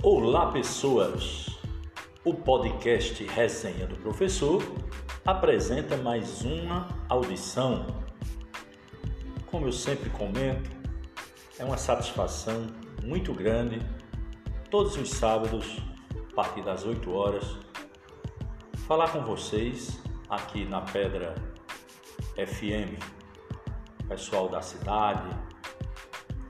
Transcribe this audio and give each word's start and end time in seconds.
Olá, 0.00 0.52
pessoas! 0.52 1.58
O 2.24 2.32
podcast 2.32 3.24
Resenha 3.24 3.84
do 3.84 3.96
Professor 3.96 4.62
apresenta 5.26 5.96
mais 5.96 6.42
uma 6.42 6.86
audição. 7.08 7.84
Como 9.46 9.66
eu 9.66 9.72
sempre 9.72 10.08
comento, 10.10 10.70
é 11.58 11.64
uma 11.64 11.76
satisfação 11.76 12.68
muito 13.02 13.34
grande 13.34 13.80
todos 14.70 14.96
os 14.96 15.10
sábados, 15.10 15.78
a 16.30 16.34
partir 16.34 16.62
das 16.62 16.84
8 16.84 17.12
horas, 17.12 17.56
falar 18.86 19.10
com 19.10 19.24
vocês 19.24 20.00
aqui 20.30 20.64
na 20.64 20.80
Pedra 20.80 21.34
FM, 22.36 23.02
pessoal 24.08 24.48
da 24.48 24.62
cidade, 24.62 25.28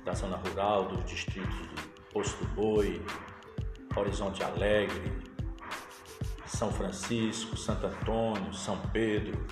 da 0.04 0.12
zona 0.12 0.36
rural, 0.36 0.84
dos 0.84 1.02
distritos 1.06 1.56
de 1.56 1.88
Posto 2.12 2.44
do 2.44 2.54
Boi, 2.54 3.02
Horizonte 3.96 4.42
Alegre, 4.42 5.12
São 6.46 6.70
Francisco, 6.72 7.56
Santo 7.56 7.86
Antônio, 7.86 8.52
São 8.54 8.78
Pedro, 8.92 9.46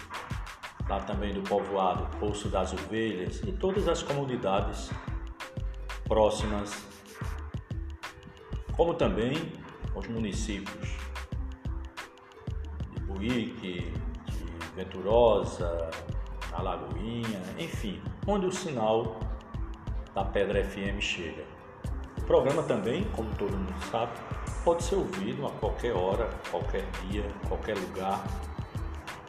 lá 0.89 1.01
também 1.01 1.33
do 1.33 1.43
povoado 1.43 2.07
Poço 2.19 2.49
das 2.49 2.73
Ovelhas 2.73 3.41
e 3.43 3.53
todas 3.53 3.89
as 3.89 4.03
comunidades 4.03 4.91
próximas, 6.05 6.87
como 8.77 8.95
também 8.95 9.53
os 9.95 10.07
municípios 10.07 10.97
de 12.93 13.01
Buíque, 13.01 13.93
de 14.27 14.75
Venturosa, 14.75 15.91
Alagoinha, 16.53 17.43
enfim, 17.59 18.01
onde 18.27 18.47
o 18.47 18.53
sinal 18.53 19.19
da 20.15 20.25
Pedra 20.25 20.65
FM 20.65 21.01
chega. 21.01 21.45
Programa 22.27 22.62
também, 22.65 23.05
como 23.12 23.33
todo 23.37 23.56
mundo 23.56 23.73
sabe, 23.89 24.12
pode 24.64 24.83
ser 24.83 24.97
ouvido 24.97 25.47
a 25.47 25.50
qualquer 25.50 25.92
hora, 25.92 26.28
qualquer 26.50 26.84
dia, 27.03 27.25
qualquer 27.48 27.78
lugar. 27.78 28.27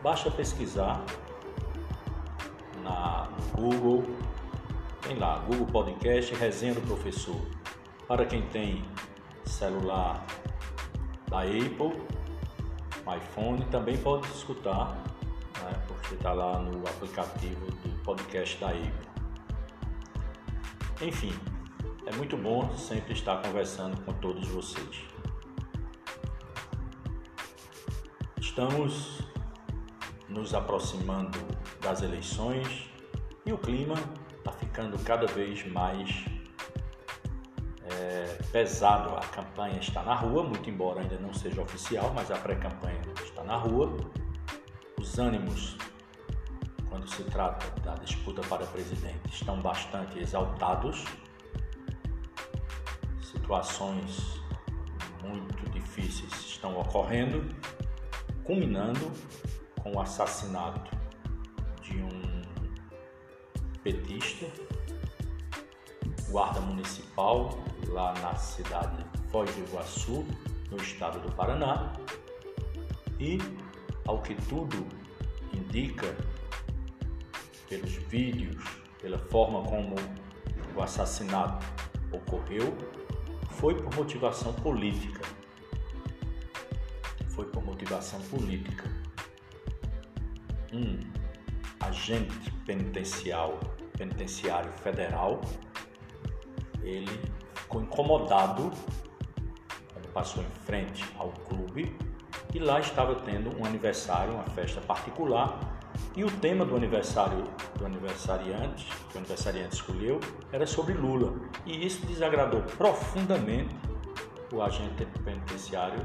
Basta 0.01 0.31
pesquisar 0.31 1.03
na 2.83 3.29
Google, 3.53 4.03
tem 5.01 5.15
lá, 5.17 5.37
Google 5.39 5.67
Podcast 5.67 6.33
Resenha 6.33 6.73
do 6.73 6.81
Professor. 6.81 7.39
Para 8.07 8.25
quem 8.25 8.41
tem 8.47 8.83
celular 9.45 10.25
da 11.29 11.41
Apple, 11.41 12.01
iPhone, 13.15 13.63
também 13.65 13.97
pode 13.97 14.27
escutar, 14.29 14.95
né, 15.61 15.83
porque 15.87 16.15
está 16.15 16.33
lá 16.33 16.59
no 16.59 16.79
aplicativo 16.87 17.67
do 17.67 18.03
podcast 18.03 18.57
da 18.59 18.69
Apple. 18.69 19.07
Enfim, 21.01 21.33
é 22.07 22.15
muito 22.15 22.37
bom 22.37 22.73
sempre 22.77 23.11
estar 23.11 23.41
conversando 23.41 24.01
com 24.03 24.13
todos 24.13 24.47
vocês. 24.47 25.03
Estamos 28.39 29.19
nos 30.29 30.53
aproximando 30.53 31.37
das 31.81 32.01
eleições 32.01 32.89
e 33.45 33.51
o 33.51 33.57
clima 33.57 33.95
está 34.37 34.53
ficando 34.53 34.97
cada 35.03 35.27
vez 35.27 35.69
mais 35.69 36.25
é, 37.83 38.37
pesado. 38.53 39.15
A 39.17 39.27
campanha 39.27 39.79
está 39.79 40.01
na 40.01 40.15
rua, 40.15 40.43
muito 40.43 40.69
embora 40.69 41.01
ainda 41.01 41.17
não 41.17 41.33
seja 41.33 41.61
oficial, 41.61 42.13
mas 42.15 42.31
a 42.31 42.37
pré-campanha 42.37 43.01
está 43.21 43.43
na 43.43 43.57
rua. 43.57 43.95
Os 44.97 45.19
ânimos 45.19 45.77
quando 46.89 47.07
se 47.09 47.23
trata 47.25 47.79
da 47.81 47.95
disputa 47.95 48.41
para 48.47 48.65
presidente, 48.65 49.29
estão 49.29 49.59
bastante 49.59 50.17
exaltados. 50.19 51.03
Situações 53.47 54.41
muito 55.23 55.69
difíceis 55.69 56.33
estão 56.33 56.77
ocorrendo, 56.81 57.47
culminando 58.43 59.09
com 59.81 59.93
o 59.93 60.01
assassinato 60.01 60.91
de 61.81 61.95
um 61.95 62.41
petista, 63.81 64.47
guarda 66.29 66.59
municipal, 66.59 67.57
lá 67.87 68.13
na 68.15 68.35
cidade 68.35 69.01
de 69.01 69.29
Foz 69.29 69.49
do 69.55 69.61
Iguaçu, 69.61 70.25
no 70.69 70.75
estado 70.75 71.17
do 71.21 71.31
Paraná, 71.33 71.93
e, 73.17 73.37
ao 74.05 74.21
que 74.21 74.35
tudo 74.35 74.85
indica, 75.53 76.13
pelos 77.69 77.93
vídeos, 77.93 78.61
pela 79.01 79.17
forma 79.17 79.63
como 79.63 79.95
o 80.75 80.81
assassinato 80.81 81.65
ocorreu, 82.11 82.75
foi 83.57 83.73
por 83.75 83.95
motivação 83.95 84.53
política. 84.53 85.21
Foi 87.29 87.45
por 87.45 87.63
motivação 87.65 88.21
política. 88.21 88.83
Um 90.71 90.99
agente 91.79 92.51
penitencial, 92.65 93.59
penitenciário 93.97 94.71
federal, 94.73 95.41
ele 96.83 97.19
ficou 97.55 97.81
incomodado 97.81 98.71
quando 99.91 100.07
passou 100.13 100.43
em 100.43 100.65
frente 100.65 101.03
ao 101.17 101.31
clube 101.31 101.97
e 102.53 102.59
lá 102.59 102.79
estava 102.79 103.15
tendo 103.15 103.59
um 103.59 103.65
aniversário, 103.65 104.33
uma 104.33 104.45
festa 104.45 104.79
particular 104.81 105.66
e 106.17 106.23
o 106.23 106.31
tema 106.31 106.65
do 106.65 106.75
aniversário 106.75 107.43
do 107.77 107.85
aniversariante, 107.85 108.91
que 109.07 109.15
o 109.15 109.19
aniversariante 109.19 109.75
escolheu, 109.75 110.19
era 110.51 110.65
sobre 110.65 110.95
Lula. 110.95 111.35
E 111.63 111.85
isso 111.85 112.03
desagradou 112.07 112.63
profundamente 112.75 113.75
o 114.51 114.59
agente 114.59 115.05
penitenciário 115.23 116.03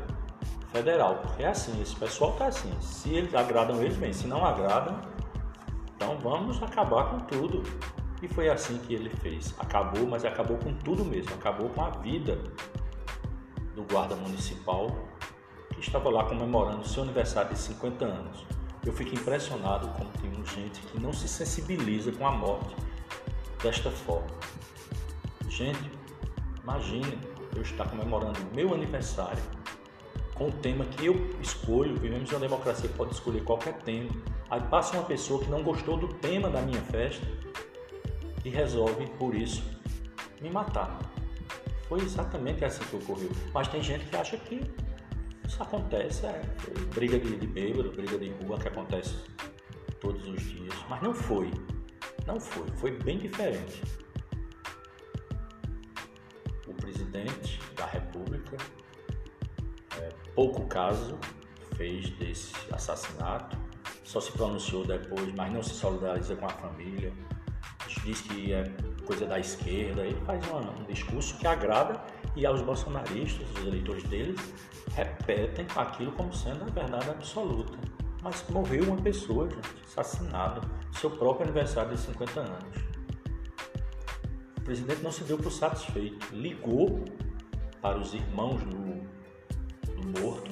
federal. 0.71 1.17
Porque 1.23 1.43
é 1.43 1.49
assim, 1.49 1.81
esse 1.81 1.97
pessoal 1.97 2.33
tá 2.33 2.49
assim. 2.49 2.71
Se 2.79 3.09
eles 3.09 3.35
agradam 3.35 3.83
eles, 3.83 3.97
bem. 3.97 4.13
Se 4.13 4.27
não 4.27 4.45
agradam, 4.45 5.01
então 5.97 6.19
vamos 6.19 6.63
acabar 6.63 7.05
com 7.05 7.21
tudo. 7.21 7.63
E 8.21 8.29
foi 8.29 8.51
assim 8.51 8.77
que 8.81 8.93
ele 8.93 9.09
fez. 9.09 9.55
Acabou, 9.59 10.07
mas 10.07 10.27
acabou 10.27 10.59
com 10.59 10.75
tudo 10.75 11.07
mesmo. 11.07 11.33
Acabou 11.37 11.71
com 11.71 11.81
a 11.81 11.89
vida 11.89 12.39
do 13.75 13.83
guarda 13.85 14.15
municipal 14.15 14.95
que 15.71 15.81
estava 15.81 16.11
lá 16.11 16.25
comemorando 16.25 16.87
seu 16.87 17.03
aniversário 17.03 17.55
de 17.55 17.59
50 17.59 18.05
anos 18.05 18.62
eu 18.85 18.93
fico 18.93 19.15
impressionado 19.15 19.89
como 19.89 20.11
tem 20.21 20.33
gente 20.47 20.81
que 20.81 21.01
não 21.01 21.13
se 21.13 21.29
sensibiliza 21.29 22.13
com 22.13 22.27
a 22.27 22.33
morte 22.33 22.75
desta 23.63 23.91
forma. 23.91 24.27
Gente, 25.49 25.91
imagine 26.63 27.19
eu 27.55 27.63
estar 27.63 27.89
comemorando 27.89 28.41
o 28.41 28.55
meu 28.55 28.75
aniversário 28.75 29.43
com 30.35 30.49
o 30.49 30.53
tema 30.53 30.85
que 30.85 31.07
eu 31.07 31.15
escolho, 31.41 31.95
vivemos 31.97 32.31
uma 32.31 32.41
democracia 32.41 32.89
que 32.89 32.97
pode 32.97 33.13
escolher 33.13 33.45
qualquer 33.45 33.75
tema. 33.79 34.11
Aí 34.51 34.61
passa 34.63 34.97
uma 34.97 35.05
pessoa 35.05 35.43
que 35.43 35.51
não 35.51 35.63
gostou 35.63 35.97
do 35.97 36.09
tema 36.09 36.51
da 36.51 36.61
minha 36.61 36.81
festa 36.81 37.27
e 38.45 38.49
resolve, 38.49 39.07
por 39.19 39.35
isso, 39.35 39.63
me 40.41 40.51
matar. 40.51 40.99
Foi 41.89 42.01
exatamente 42.01 42.65
assim 42.65 42.83
que 42.85 42.97
ocorreu. 42.97 43.31
Mas 43.53 43.69
tem 43.69 43.83
gente 43.83 44.07
que 44.07 44.17
acha 44.17 44.37
que 44.37 44.61
isso 45.53 45.63
acontece, 45.63 46.25
é. 46.25 46.41
Briga 46.95 47.19
de, 47.19 47.37
de 47.37 47.47
bêbado, 47.47 47.93
briga 47.93 48.19
de 48.19 48.31
rua 48.31 48.59
que 48.59 48.69
acontece 48.69 49.15
todos 50.01 50.27
os 50.27 50.41
dias, 50.43 50.75
mas 50.89 51.03
não 51.03 51.13
foi. 51.13 51.51
Não 52.27 52.41
foi, 52.41 52.67
foi 52.77 52.91
bem 53.03 53.19
diferente. 53.19 53.83
O 56.67 56.73
presidente 56.73 57.61
da 57.77 57.85
República, 57.85 58.57
é, 59.99 60.09
pouco 60.35 60.67
caso 60.69 61.19
fez 61.77 62.09
desse 62.11 62.55
assassinato, 62.73 63.59
só 64.05 64.21
se 64.21 64.33
pronunciou 64.33 64.87
depois, 64.87 65.35
mas 65.35 65.53
não 65.53 65.63
se 65.63 65.75
solidariza 65.75 66.35
com 66.35 66.47
a 66.47 66.51
família, 66.51 67.13
diz 68.05 68.23
que 68.23 68.55
é 68.55 68.65
coisa 69.05 69.27
da 69.27 69.39
esquerda, 69.39 70.03
ele 70.07 70.21
faz 70.25 70.41
um 70.49 70.85
discurso 70.85 71.37
que 71.39 71.47
agrada 71.47 72.01
e 72.35 72.47
aos 72.47 72.63
bolsonaristas, 72.63 73.47
os 73.51 73.67
eleitores 73.67 74.03
deles, 74.05 74.41
repetem 74.95 75.67
aquilo 75.77 76.13
como 76.13 76.33
sendo 76.33 76.65
a 76.65 76.71
verdade 76.71 77.11
absoluta. 77.11 77.77
Mas 78.23 78.45
morreu 78.49 78.85
uma 78.85 78.97
pessoa, 78.97 79.49
gente, 79.51 79.69
assassinada, 79.85 80.61
seu 80.93 81.11
próprio 81.11 81.45
aniversário 81.45 81.91
de 81.95 82.01
50 82.01 82.41
anos. 82.41 82.79
O 84.59 84.61
presidente 84.63 85.03
não 85.03 85.11
se 85.11 85.25
deu 85.25 85.37
por 85.37 85.51
satisfeito, 85.51 86.35
ligou 86.35 87.05
para 87.81 87.99
os 87.99 88.15
irmãos 88.15 88.63
do, 88.63 89.03
do 89.93 90.21
morto, 90.21 90.51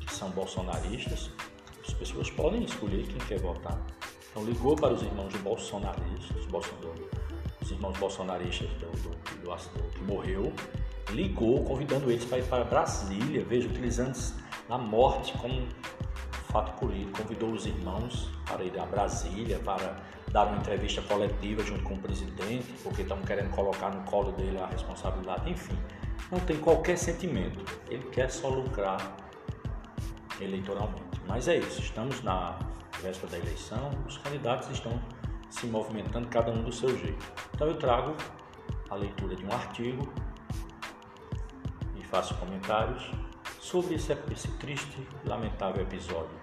que 0.00 0.12
são 0.12 0.28
bolsonaristas. 0.30 1.30
As 1.86 1.94
pessoas 1.94 2.30
podem 2.30 2.64
escolher 2.64 3.06
quem 3.06 3.18
quer 3.18 3.40
votar. 3.40 3.80
Então 4.30 4.44
ligou 4.44 4.74
para 4.74 4.92
os 4.92 5.02
irmãos 5.02 5.32
bolsonaristas, 5.36 6.46
os 7.60 7.70
irmãos 7.70 7.96
bolsonaristas 7.98 8.68
do, 8.72 8.90
do, 9.02 9.10
do, 9.10 9.78
do 9.78 9.90
que 9.90 10.02
morreu 10.02 10.52
ligou 11.10 11.64
convidando 11.64 12.10
eles 12.10 12.24
para 12.24 12.38
ir 12.38 12.44
para 12.44 12.64
Brasília, 12.64 13.44
veja, 13.44 13.68
utilizando 13.68 14.16
a 14.68 14.78
morte 14.78 15.32
como 15.38 15.66
fato 16.52 16.78
político, 16.78 17.22
convidou 17.22 17.50
os 17.50 17.66
irmãos 17.66 18.30
para 18.46 18.62
ir 18.62 18.78
a 18.78 18.84
Brasília, 18.84 19.58
para 19.58 19.96
dar 20.30 20.46
uma 20.46 20.58
entrevista 20.58 21.00
coletiva 21.02 21.62
junto 21.64 21.82
com 21.82 21.94
o 21.94 21.98
presidente, 21.98 22.66
porque 22.82 23.02
estão 23.02 23.20
querendo 23.22 23.50
colocar 23.50 23.90
no 23.90 24.02
colo 24.04 24.32
dele 24.32 24.58
a 24.58 24.66
responsabilidade, 24.66 25.50
enfim. 25.50 25.76
Não 26.30 26.38
tem 26.40 26.56
qualquer 26.58 26.96
sentimento. 26.96 27.64
Ele 27.88 28.04
quer 28.10 28.30
só 28.30 28.48
lucrar 28.48 29.16
eleitoralmente. 30.40 31.20
Mas 31.26 31.48
é 31.48 31.56
isso, 31.56 31.80
estamos 31.80 32.22
na 32.22 32.58
véspera 33.02 33.32
da 33.32 33.38
eleição, 33.38 33.90
os 34.06 34.18
candidatos 34.18 34.70
estão 34.70 35.00
se 35.50 35.66
movimentando 35.66 36.28
cada 36.28 36.50
um 36.50 36.62
do 36.62 36.72
seu 36.72 36.96
jeito. 36.98 37.24
Então 37.54 37.66
eu 37.66 37.76
trago 37.76 38.14
a 38.90 38.94
leitura 38.94 39.34
de 39.34 39.44
um 39.44 39.52
artigo 39.52 40.08
faço 42.12 42.34
comentários 42.34 43.10
sobre 43.58 43.94
esse, 43.94 44.12
esse 44.30 44.48
triste 44.58 45.08
e 45.24 45.28
lamentável 45.28 45.82
episódio. 45.82 46.38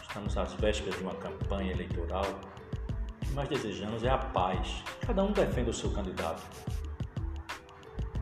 Estamos 0.00 0.38
às 0.38 0.54
vésperas 0.54 0.96
de 0.96 1.02
uma 1.02 1.14
campanha 1.16 1.70
eleitoral. 1.70 2.24
O 2.24 3.26
que 3.26 3.32
mais 3.34 3.46
desejamos 3.50 4.02
é 4.04 4.08
a 4.08 4.16
paz. 4.16 4.82
Cada 5.06 5.22
um 5.22 5.32
defenda 5.32 5.68
o 5.68 5.74
seu 5.74 5.90
candidato. 5.90 6.42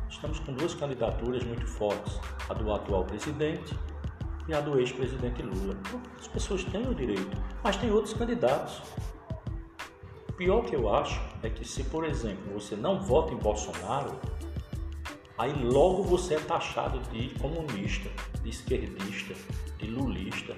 Estamos 0.08 0.40
com 0.40 0.52
duas 0.52 0.74
candidaturas 0.74 1.44
muito 1.44 1.64
fortes, 1.68 2.18
a 2.48 2.54
do 2.54 2.74
atual 2.74 3.04
presidente 3.04 3.78
e 4.48 4.52
a 4.52 4.60
do 4.60 4.80
ex-presidente 4.80 5.42
Lula. 5.42 5.76
As 6.18 6.26
pessoas 6.26 6.64
têm 6.64 6.88
o 6.88 6.94
direito, 6.94 7.40
mas 7.62 7.76
tem 7.76 7.88
outros 7.92 8.14
candidatos. 8.14 8.82
O 10.28 10.32
pior 10.32 10.64
que 10.64 10.74
eu 10.74 10.92
acho 10.92 11.22
é 11.44 11.48
que 11.48 11.64
se, 11.64 11.84
por 11.84 12.04
exemplo, 12.04 12.52
você 12.52 12.74
não 12.74 13.00
vota 13.00 13.32
em 13.32 13.36
Bolsonaro, 13.36 14.18
aí 15.40 15.54
logo 15.64 16.02
você 16.02 16.34
é 16.34 16.38
taxado 16.38 17.00
de 17.10 17.30
comunista, 17.40 18.10
de 18.42 18.50
esquerdista, 18.50 19.34
de 19.78 19.86
lulista. 19.86 20.54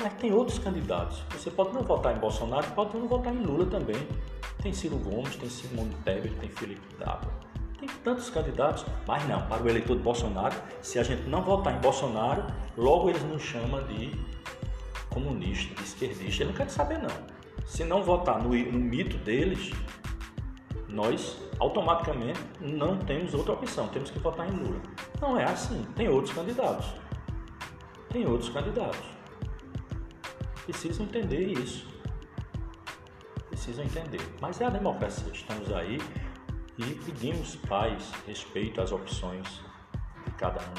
Mas 0.00 0.14
tem 0.14 0.32
outros 0.32 0.58
candidatos. 0.58 1.22
Você 1.30 1.48
pode 1.48 1.72
não 1.72 1.82
votar 1.82 2.16
em 2.16 2.18
Bolsonaro, 2.18 2.66
pode 2.72 2.96
não 2.96 3.06
votar 3.06 3.32
em 3.32 3.38
Lula 3.38 3.66
também. 3.66 3.96
Tem 4.60 4.72
Ciro 4.72 4.96
Gomes, 4.96 5.36
tem 5.36 5.48
Simone 5.48 5.94
Tebet, 6.04 6.34
tem 6.40 6.48
Felipe 6.48 6.82
Dávila. 6.98 7.32
Tem 7.78 7.88
tantos 8.02 8.28
candidatos, 8.30 8.84
mas 9.06 9.26
não, 9.28 9.46
para 9.46 9.62
o 9.62 9.68
eleitor 9.68 9.96
de 9.96 10.02
Bolsonaro, 10.02 10.56
se 10.82 10.98
a 10.98 11.04
gente 11.04 11.22
não 11.28 11.42
votar 11.42 11.76
em 11.76 11.80
Bolsonaro, 11.80 12.44
logo 12.76 13.08
eles 13.08 13.22
nos 13.22 13.42
chamam 13.42 13.84
de 13.86 14.10
comunista, 15.08 15.72
de 15.76 15.84
esquerdista. 15.84 16.42
Ele 16.42 16.50
não 16.50 16.56
quer 16.56 16.68
saber 16.68 16.98
não. 16.98 17.38
Se 17.64 17.84
não 17.84 18.02
votar 18.02 18.42
no, 18.42 18.48
no 18.48 18.78
mito 18.78 19.16
deles, 19.18 19.70
nós 20.88 21.38
automaticamente 21.58 22.40
não 22.60 22.96
temos 22.96 23.34
outra 23.34 23.52
opção, 23.52 23.88
temos 23.88 24.10
que 24.10 24.18
votar 24.18 24.48
em 24.48 24.56
Lula. 24.56 24.80
Não 25.20 25.38
é 25.38 25.44
assim, 25.44 25.86
tem 25.94 26.08
outros 26.08 26.34
candidatos. 26.34 26.86
Tem 28.10 28.26
outros 28.26 28.48
candidatos 28.48 29.18
precisam 30.68 31.06
entender 31.06 31.46
isso. 31.58 31.88
Precisam 33.48 33.84
entender. 33.86 34.20
Mas 34.38 34.60
é 34.60 34.66
a 34.66 34.70
democracia. 34.70 35.32
Estamos 35.32 35.72
aí 35.72 35.98
e 36.76 36.94
pedimos 37.06 37.56
paz, 37.56 38.12
respeito 38.26 38.80
às 38.82 38.92
opções 38.92 39.48
de 40.26 40.30
cada 40.32 40.60
um. 40.60 40.74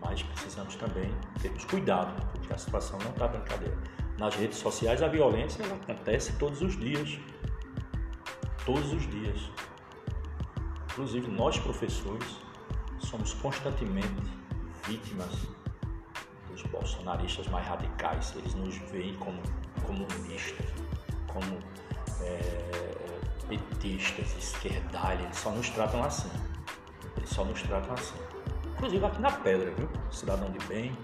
Mas 0.00 0.22
precisamos 0.22 0.76
também 0.76 1.12
termos 1.42 1.64
cuidado, 1.64 2.14
porque 2.30 2.52
a 2.52 2.58
situação 2.58 3.00
não 3.00 3.10
está 3.10 3.26
brincadeira. 3.26 3.76
Nas 4.16 4.36
redes 4.36 4.58
sociais 4.58 5.02
a 5.02 5.08
violência 5.08 5.64
acontece 5.66 6.34
todos 6.38 6.62
os 6.62 6.78
dias. 6.78 7.18
Todos 8.66 8.92
os 8.92 9.08
dias. 9.08 9.48
Inclusive 10.90 11.30
nós 11.30 11.56
professores 11.56 12.36
somos 12.98 13.32
constantemente 13.34 14.08
vítimas 14.88 15.46
os 16.52 16.62
bolsonaristas 16.64 17.46
mais 17.46 17.64
radicais, 17.64 18.34
eles 18.34 18.54
nos 18.54 18.76
veem 18.90 19.14
como 19.14 19.40
comunistas, 19.84 20.66
como 21.28 21.58
é, 22.20 22.96
petistas, 23.46 24.36
esquerdalhas, 24.36 25.22
eles 25.22 25.38
só 25.38 25.50
nos 25.50 25.70
tratam 25.70 26.02
assim. 26.02 26.30
Eles 27.16 27.30
só 27.30 27.44
nos 27.44 27.62
tratam 27.62 27.94
assim. 27.94 28.16
Inclusive 28.72 29.04
aqui 29.04 29.20
na 29.20 29.30
pedra, 29.30 29.70
viu? 29.70 29.88
Cidadão 30.10 30.50
de 30.50 30.58
bem, 30.66 30.96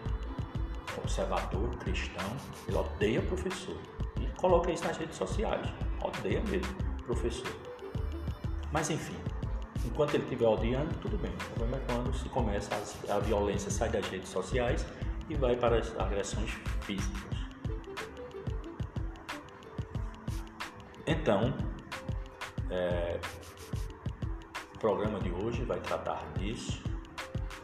conservador, 1.00 1.70
cristão, 1.76 2.36
ele 2.66 2.76
odeia 2.76 3.22
professor. 3.22 3.76
E 4.20 4.26
coloca 4.40 4.72
isso 4.72 4.84
nas 4.84 4.96
redes 4.96 5.16
sociais. 5.16 5.68
Odeia 6.02 6.42
mesmo 6.42 6.91
professor. 7.02 7.52
Mas 8.72 8.90
enfim, 8.90 9.16
enquanto 9.84 10.14
ele 10.14 10.24
estiver 10.24 10.46
odiando, 10.46 10.94
tudo 11.00 11.18
bem. 11.18 11.32
O 11.32 11.54
problema 11.54 11.76
é 11.76 11.80
quando 11.92 12.14
se 12.14 12.28
começa 12.28 12.70
a, 12.74 13.16
a 13.16 13.18
violência 13.18 13.70
sai 13.70 13.90
das 13.90 14.06
redes 14.08 14.28
sociais 14.28 14.86
e 15.28 15.34
vai 15.34 15.56
para 15.56 15.78
as 15.78 15.98
agressões 15.98 16.50
físicas. 16.82 17.32
Então, 21.06 21.52
é, 22.70 23.20
o 24.74 24.78
programa 24.78 25.18
de 25.18 25.30
hoje 25.30 25.64
vai 25.64 25.80
tratar 25.80 26.24
disso, 26.38 26.82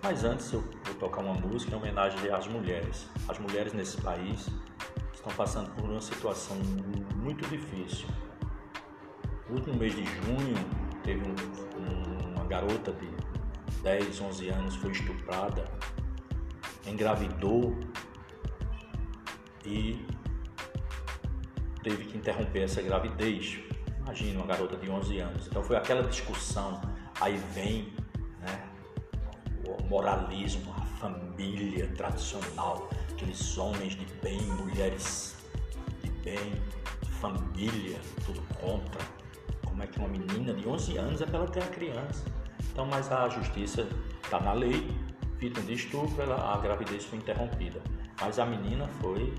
mas 0.02 0.24
antes 0.24 0.52
eu 0.52 0.60
vou 0.60 0.94
tocar 0.94 1.20
uma 1.22 1.34
música 1.34 1.74
em 1.74 1.78
homenagem 1.78 2.30
às 2.30 2.46
mulheres. 2.46 3.08
As 3.28 3.38
mulheres 3.38 3.72
nesse 3.72 4.00
país 4.00 4.48
estão 5.12 5.32
passando 5.32 5.70
por 5.70 5.84
uma 5.84 6.00
situação 6.00 6.56
muito 7.16 7.46
difícil. 7.48 8.06
No 9.48 9.56
último 9.56 9.76
mês 9.76 9.94
de 9.94 10.04
junho, 10.04 10.56
teve 11.02 11.20
um, 11.20 11.34
um, 11.80 12.34
uma 12.34 12.44
garota 12.44 12.92
de 12.92 13.08
10, 13.82 14.20
11 14.20 14.48
anos 14.48 14.76
foi 14.76 14.92
estuprada 14.92 15.64
engravidou 16.88 17.78
e 19.64 20.04
teve 21.82 22.04
que 22.04 22.16
interromper 22.16 22.62
essa 22.62 22.82
gravidez. 22.82 23.58
Imagina 24.00 24.38
uma 24.38 24.46
garota 24.46 24.76
de 24.76 24.90
11 24.90 25.18
anos. 25.18 25.46
Então 25.46 25.62
foi 25.62 25.76
aquela 25.76 26.02
discussão. 26.02 26.80
Aí 27.20 27.36
vem 27.52 27.92
né, 28.40 28.68
o 29.66 29.82
moralismo, 29.84 30.72
a 30.76 30.82
família 30.98 31.88
tradicional, 31.88 32.88
aqueles 33.12 33.58
homens 33.58 33.94
de 33.94 34.06
bem, 34.22 34.40
mulheres 34.42 35.36
de 36.02 36.10
bem, 36.22 36.62
família, 37.20 37.98
tudo 38.24 38.40
contra. 38.60 39.17
Como 39.78 39.88
é 39.88 39.92
que 39.92 39.98
uma 40.00 40.08
menina 40.08 40.52
de 40.52 40.68
11 40.68 40.96
anos 40.96 41.22
é 41.22 41.26
para 41.26 41.38
ela 41.38 41.46
ter 41.46 41.62
a 41.62 41.66
criança? 41.68 42.24
Então, 42.72 42.84
mas 42.84 43.12
a 43.12 43.28
justiça 43.28 43.88
está 44.24 44.40
na 44.40 44.52
lei, 44.52 44.90
vítima 45.36 45.64
de 45.64 45.74
estupro, 45.74 46.20
ela, 46.20 46.52
a 46.52 46.58
gravidez 46.58 47.04
foi 47.04 47.18
interrompida. 47.18 47.80
Mas 48.20 48.40
a 48.40 48.44
menina 48.44 48.88
foi 49.00 49.32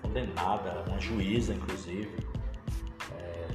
condenada, 0.00 0.84
uma 0.86 1.00
juíza 1.00 1.52
inclusive, 1.52 2.16
é, 3.18 3.48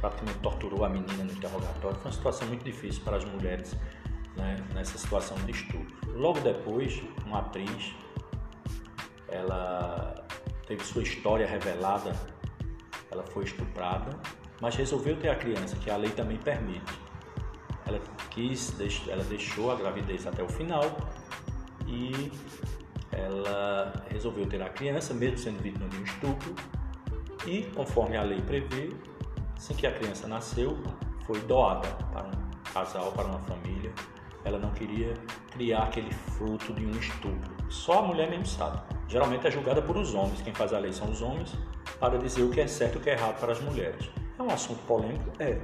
praticamente 0.00 0.38
torturou 0.38 0.82
a 0.82 0.88
menina 0.88 1.24
no 1.24 1.32
interrogatório. 1.32 1.98
Foi 1.98 2.06
uma 2.06 2.16
situação 2.16 2.48
muito 2.48 2.64
difícil 2.64 3.02
para 3.04 3.18
as 3.18 3.24
mulheres 3.26 3.76
né, 4.34 4.56
nessa 4.72 4.96
situação 4.96 5.36
de 5.44 5.50
estupro. 5.50 5.94
Logo 6.18 6.40
depois, 6.40 7.02
uma 7.26 7.40
atriz, 7.40 7.94
ela 9.28 10.24
teve 10.66 10.82
sua 10.84 11.02
história 11.02 11.46
revelada, 11.46 12.16
ela 13.10 13.24
foi 13.24 13.44
estuprada, 13.44 14.18
mas 14.60 14.76
resolveu 14.76 15.16
ter 15.16 15.28
a 15.28 15.36
criança, 15.36 15.76
que 15.76 15.90
a 15.90 15.96
lei 15.96 16.10
também 16.10 16.36
permite 16.36 17.10
ela 17.90 18.00
quis, 18.30 18.74
ela 19.08 19.24
deixou 19.24 19.70
a 19.70 19.74
gravidez 19.74 20.26
até 20.26 20.42
o 20.42 20.48
final 20.48 20.84
e 21.86 22.32
ela 23.10 23.92
resolveu 24.08 24.46
ter 24.46 24.62
a 24.62 24.68
criança, 24.68 25.12
mesmo 25.12 25.38
sendo 25.38 25.60
vítima 25.60 25.88
de 25.88 25.96
um 25.96 26.04
estupro, 26.04 26.54
e 27.46 27.62
conforme 27.74 28.16
a 28.16 28.22
lei 28.22 28.40
prevê, 28.40 28.92
assim 29.56 29.74
que 29.74 29.86
a 29.86 29.92
criança 29.92 30.28
nasceu, 30.28 30.78
foi 31.26 31.40
doada 31.40 31.88
para 32.12 32.28
um 32.28 32.72
casal, 32.72 33.10
para 33.12 33.24
uma 33.24 33.40
família. 33.40 33.92
Ela 34.44 34.58
não 34.58 34.70
queria 34.70 35.12
criar 35.50 35.82
aquele 35.82 36.12
fruto 36.12 36.72
de 36.72 36.86
um 36.86 36.92
estupro. 36.92 37.50
Só 37.68 37.98
a 37.98 38.02
mulher 38.02 38.30
mesmo 38.30 38.46
sabe. 38.46 38.80
Geralmente 39.08 39.46
é 39.46 39.50
julgada 39.50 39.82
por 39.82 39.96
os 39.96 40.14
homens, 40.14 40.40
quem 40.40 40.54
faz 40.54 40.72
a 40.72 40.78
lei 40.78 40.92
são 40.92 41.10
os 41.10 41.20
homens, 41.20 41.52
para 41.98 42.16
dizer 42.16 42.42
o 42.42 42.50
que 42.50 42.60
é 42.60 42.66
certo 42.66 42.94
e 42.94 42.98
o 42.98 43.00
que 43.00 43.10
é 43.10 43.14
errado 43.14 43.40
para 43.40 43.52
as 43.52 43.60
mulheres. 43.60 44.08
É 44.40 44.42
um 44.42 44.50
assunto 44.50 44.82
polêmico? 44.86 45.30
É. 45.38 45.60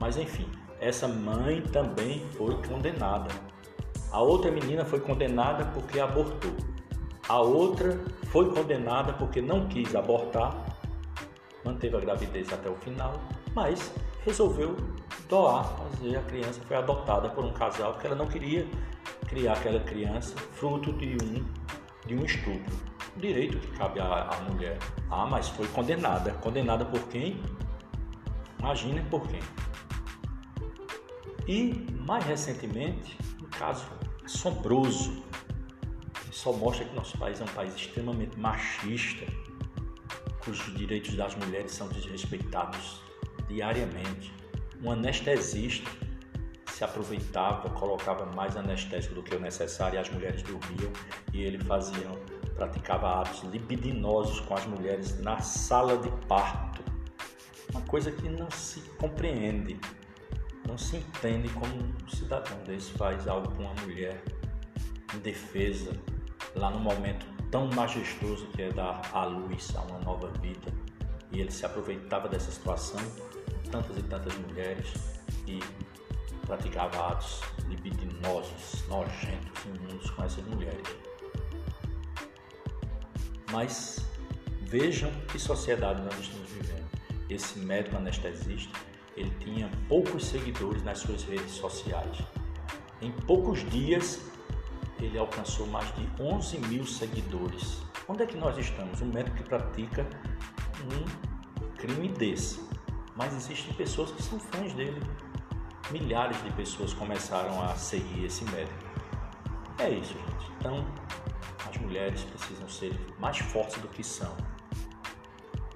Mas 0.00 0.16
enfim, 0.16 0.50
essa 0.80 1.06
mãe 1.06 1.62
também 1.62 2.26
foi 2.30 2.60
condenada. 2.64 3.32
A 4.10 4.20
outra 4.20 4.50
menina 4.50 4.84
foi 4.84 4.98
condenada 4.98 5.64
porque 5.66 6.00
abortou. 6.00 6.50
A 7.28 7.38
outra 7.38 7.96
foi 8.32 8.52
condenada 8.52 9.12
porque 9.12 9.40
não 9.40 9.68
quis 9.68 9.94
abortar, 9.94 10.52
manteve 11.64 11.96
a 11.96 12.00
gravidez 12.00 12.52
até 12.52 12.68
o 12.68 12.74
final, 12.74 13.12
mas 13.54 13.92
resolveu 14.24 14.74
doar, 15.28 15.64
fazer 15.64 16.16
a 16.16 16.22
criança 16.22 16.60
foi 16.66 16.76
adotada 16.76 17.28
por 17.28 17.44
um 17.44 17.52
casal 17.52 17.92
porque 17.92 18.08
ela 18.08 18.16
não 18.16 18.26
queria 18.26 18.66
criar 19.28 19.52
aquela 19.52 19.78
criança 19.78 20.36
fruto 20.36 20.92
de 20.94 21.16
um 21.24 21.44
de 22.06 22.16
um 22.16 22.24
estupro. 22.24 22.74
Direito 23.16 23.56
que 23.56 23.68
cabe 23.78 24.00
à, 24.00 24.28
à 24.30 24.40
mulher. 24.50 24.78
Ah, 25.08 25.26
mas 25.26 25.48
foi 25.48 25.68
condenada. 25.68 26.32
Condenada 26.32 26.84
por 26.84 27.00
quem? 27.04 27.40
Imaginem 28.64 29.04
por 29.10 29.28
quem. 29.28 29.40
E, 31.46 31.86
mais 32.00 32.24
recentemente, 32.24 33.14
um 33.42 33.46
caso 33.50 33.84
assombroso, 34.24 35.22
só 36.32 36.50
mostra 36.50 36.86
que 36.86 36.96
nosso 36.96 37.18
país 37.18 37.42
é 37.42 37.44
um 37.44 37.48
país 37.48 37.74
extremamente 37.74 38.40
machista, 38.40 39.26
cujos 40.42 40.74
direitos 40.78 41.14
das 41.14 41.34
mulheres 41.34 41.72
são 41.72 41.88
desrespeitados 41.88 43.02
diariamente. 43.48 44.32
Um 44.82 44.90
anestesista 44.90 45.90
se 46.72 46.82
aproveitava, 46.82 47.68
colocava 47.68 48.24
mais 48.34 48.56
anestésico 48.56 49.14
do 49.14 49.22
que 49.22 49.36
o 49.36 49.40
necessário 49.40 49.96
e 49.96 49.98
as 49.98 50.08
mulheres 50.08 50.42
dormiam 50.42 50.90
e 51.34 51.42
ele 51.42 51.62
fazia, 51.62 52.10
praticava 52.56 53.20
atos 53.20 53.42
libidinosos 53.42 54.40
com 54.40 54.54
as 54.54 54.64
mulheres 54.64 55.20
na 55.20 55.40
sala 55.40 55.98
de 55.98 56.08
parto. 56.26 56.93
Coisa 57.94 58.10
que 58.10 58.28
não 58.28 58.50
se 58.50 58.80
compreende, 58.98 59.78
não 60.66 60.76
se 60.76 60.96
entende 60.96 61.48
como 61.50 61.72
um 61.76 62.08
cidadão 62.08 62.58
desse 62.64 62.90
faz 62.94 63.28
algo 63.28 63.48
com 63.52 63.62
uma 63.62 63.74
mulher 63.82 64.20
indefesa, 65.14 65.92
lá 66.56 66.72
no 66.72 66.80
momento 66.80 67.24
tão 67.52 67.68
majestoso 67.68 68.48
que 68.48 68.62
é 68.62 68.72
dar 68.72 69.00
à 69.12 69.24
luz 69.26 69.72
a 69.76 69.82
uma 69.82 70.00
nova 70.00 70.26
vida. 70.40 70.72
E 71.30 71.40
ele 71.40 71.52
se 71.52 71.64
aproveitava 71.64 72.28
dessa 72.28 72.50
situação, 72.50 72.98
tantas 73.70 73.96
e 73.96 74.02
tantas 74.02 74.34
mulheres, 74.38 74.92
e 75.46 75.60
praticava 76.48 77.12
atos 77.12 77.42
libidinosos, 77.68 78.82
nojentos, 78.88 79.64
imundos 79.66 80.10
com 80.10 80.24
essas 80.24 80.44
mulheres. 80.46 80.96
Mas 83.52 84.04
vejam 84.62 85.12
que 85.28 85.38
sociedade 85.38 86.02
nós 86.02 86.18
estamos 86.18 86.50
vivendo. 86.50 86.83
Esse 87.28 87.58
médico 87.58 87.96
anestesista, 87.96 88.78
ele 89.16 89.30
tinha 89.40 89.70
poucos 89.88 90.26
seguidores 90.26 90.82
nas 90.82 90.98
suas 90.98 91.22
redes 91.24 91.52
sociais. 91.52 92.18
Em 93.00 93.10
poucos 93.10 93.68
dias, 93.70 94.20
ele 95.00 95.18
alcançou 95.18 95.66
mais 95.66 95.86
de 95.94 96.08
11 96.20 96.58
mil 96.60 96.86
seguidores. 96.86 97.82
Onde 98.08 98.22
é 98.22 98.26
que 98.26 98.36
nós 98.36 98.56
estamos? 98.58 99.00
Um 99.00 99.06
médico 99.06 99.36
que 99.36 99.42
pratica 99.44 100.06
um 100.82 101.74
crime 101.76 102.08
desse. 102.08 102.60
Mas 103.16 103.34
existem 103.34 103.72
pessoas 103.74 104.10
que 104.10 104.22
são 104.22 104.38
fãs 104.38 104.72
dele. 104.74 105.00
Milhares 105.90 106.42
de 106.42 106.50
pessoas 106.52 106.92
começaram 106.92 107.62
a 107.62 107.74
seguir 107.76 108.24
esse 108.24 108.44
médico. 108.46 108.84
É 109.78 109.90
isso, 109.90 110.14
gente. 110.14 110.52
Então, 110.58 110.84
as 111.68 111.76
mulheres 111.78 112.22
precisam 112.24 112.68
ser 112.68 112.98
mais 113.18 113.38
fortes 113.38 113.80
do 113.80 113.88
que 113.88 114.02
são 114.02 114.34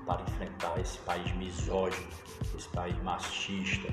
para 0.08 0.22
enfrentar 0.22 0.80
esse 0.80 0.98
país 1.00 1.30
misógino, 1.36 2.08
esse 2.56 2.68
país 2.70 2.96
machista, 3.02 3.92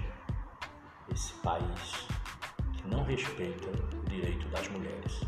esse 1.14 1.34
país 1.34 2.08
que 2.78 2.88
não 2.88 3.04
respeita 3.04 3.68
o 3.98 4.10
direito 4.10 4.48
das 4.48 4.66
mulheres. 4.70 5.20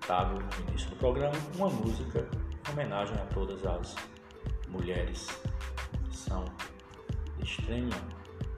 Trago 0.00 0.40
no 0.40 0.68
início 0.68 0.90
do 0.90 0.96
programa 0.96 1.36
uma 1.54 1.70
música 1.70 2.28
em 2.66 2.72
homenagem 2.72 3.14
a 3.14 3.24
todas 3.26 3.64
as 3.64 3.94
mulheres 4.66 5.28
que 6.10 6.16
são 6.16 6.44
de 7.38 7.44
extrema 7.44 7.94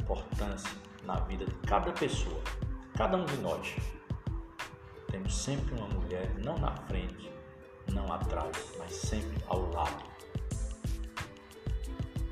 importância 0.00 0.74
na 1.04 1.20
vida 1.20 1.44
de 1.44 1.54
cada 1.66 1.92
pessoa, 1.92 2.40
cada 2.96 3.18
um 3.18 3.26
de 3.26 3.36
nós. 3.36 3.76
Temos 5.10 5.36
sempre 5.36 5.74
uma 5.74 5.88
mulher 5.88 6.32
não 6.38 6.56
na 6.56 6.74
frente, 6.86 7.30
não 7.92 8.10
atrás, 8.10 8.72
mas 8.78 8.94
sempre 8.94 9.36
ao 9.46 9.70
lado. 9.72 10.09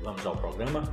Vamos 0.01 0.25
ao 0.25 0.35
programa? 0.37 0.83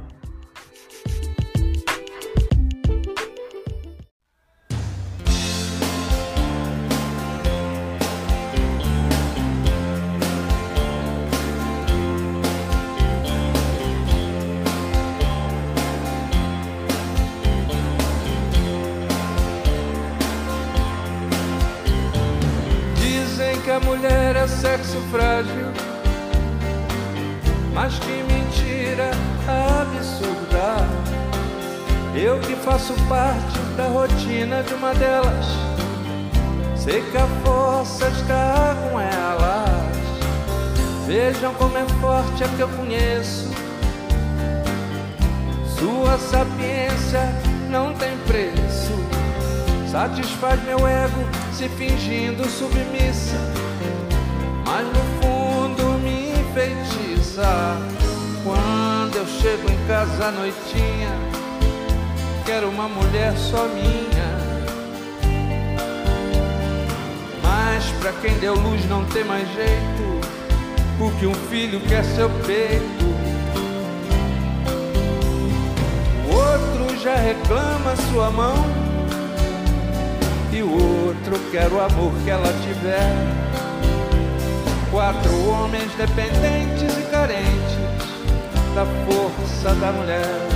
sexo 24.49 25.01
frágil. 25.11 25.66
Eu 32.17 32.41
que 32.41 32.57
faço 32.57 32.95
parte 33.09 33.59
da 33.77 33.87
rotina 33.89 34.63
de 34.63 34.75
uma 34.75 34.95
delas. 34.95 35.47
Sei 36.77 37.03
que 37.03 37.17
a 37.17 37.27
força 37.45 38.09
está 38.09 38.75
com 38.83 38.99
elas. 38.99 40.07
Vejam 41.07 41.53
como 41.55 41.77
é 41.77 41.87
forte 42.01 42.43
a 42.43 42.49
que 42.49 42.61
eu 42.61 42.69
conheço. 42.69 43.51
Sua 45.79 46.19
sapiência 46.19 47.21
não 47.69 47.93
tem 47.95 48.17
preço. 48.27 48.93
Satisfaz 49.91 50.63
meu 50.65 50.87
ego 50.87 51.25
se 51.53 51.69
fingindo 51.69 52.49
submissa 52.49 53.37
mas 54.67 54.85
no 54.89 55.23
fundo 55.23 55.99
me 56.01 56.33
enfeitiça. 56.33 57.79
Quando 58.43 59.17
eu 59.17 59.27
chego 59.27 59.71
em 59.71 59.87
casa 59.87 60.27
à 60.27 60.33
noitinha, 60.33 61.11
quero 62.47 62.69
uma 62.69 62.88
mulher 62.88 63.37
só 63.37 63.67
minha. 63.67 64.37
Mas 67.43 67.85
pra 68.00 68.12
quem 68.23 68.38
deu 68.38 68.55
luz 68.55 68.88
não 68.88 69.05
tem 69.07 69.25
mais 69.25 69.47
jeito, 69.53 70.21
porque 70.97 71.26
um 71.26 71.35
filho 71.35 71.81
quer 71.81 72.05
seu 72.05 72.31
peito. 72.47 73.05
O 76.31 76.35
outro 76.35 76.99
já 77.03 77.17
reclama 77.17 77.97
sua 78.12 78.31
mão, 78.31 78.65
e 80.53 80.62
o 80.62 80.71
outro 80.71 81.38
quer 81.50 81.69
o 81.73 81.81
amor 81.81 82.12
que 82.25 82.31
ela 82.31 82.53
tiver. 82.62 83.12
Quatro 84.93 85.50
homens 85.50 85.93
dependentes 85.97 86.97
e 86.97 87.03
carentes 87.11 87.76
da 88.75 88.87
força 89.05 89.75
da 89.75 89.93
mulher. 89.93 90.56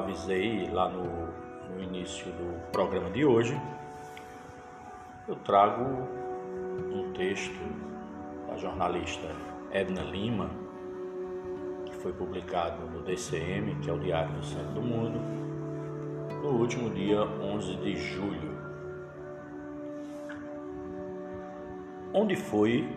Avisei 0.00 0.68
lá 0.70 0.88
no, 0.88 1.04
no 1.70 1.82
início 1.82 2.26
do 2.32 2.70
programa 2.72 3.10
de 3.10 3.24
hoje, 3.24 3.60
eu 5.28 5.36
trago 5.36 5.84
um 6.92 7.12
texto 7.12 7.60
da 8.48 8.56
jornalista 8.56 9.28
Edna 9.70 10.02
Lima, 10.02 10.50
que 11.84 11.94
foi 11.96 12.12
publicado 12.12 12.82
no 12.86 13.02
DCM, 13.02 13.76
que 13.76 13.90
é 13.90 13.92
o 13.92 13.98
Diário 13.98 14.32
do 14.32 14.44
Centro 14.44 14.72
do 14.72 14.82
Mundo, 14.82 15.20
no 16.42 16.58
último 16.58 16.90
dia 16.90 17.22
11 17.22 17.76
de 17.76 17.96
julho. 17.96 18.58
Onde 22.12 22.34
foi 22.34 22.88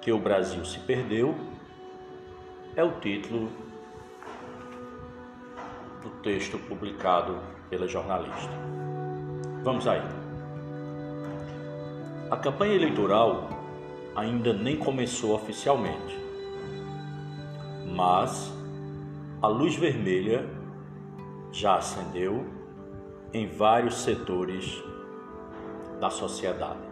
que 0.00 0.12
o 0.12 0.18
Brasil 0.18 0.64
se 0.64 0.78
perdeu? 0.80 1.34
É 2.76 2.84
o 2.84 2.92
título 3.00 3.67
texto 6.22 6.58
publicado 6.58 7.38
pela 7.70 7.86
jornalista. 7.86 8.52
Vamos 9.62 9.86
aí. 9.86 10.02
A 12.30 12.36
campanha 12.36 12.74
eleitoral 12.74 13.48
ainda 14.14 14.52
nem 14.52 14.76
começou 14.76 15.34
oficialmente, 15.34 16.18
mas 17.94 18.52
a 19.40 19.46
luz 19.46 19.76
vermelha 19.76 20.48
já 21.52 21.76
acendeu 21.76 22.46
em 23.32 23.46
vários 23.46 24.02
setores 24.02 24.82
da 26.00 26.10
sociedade. 26.10 26.88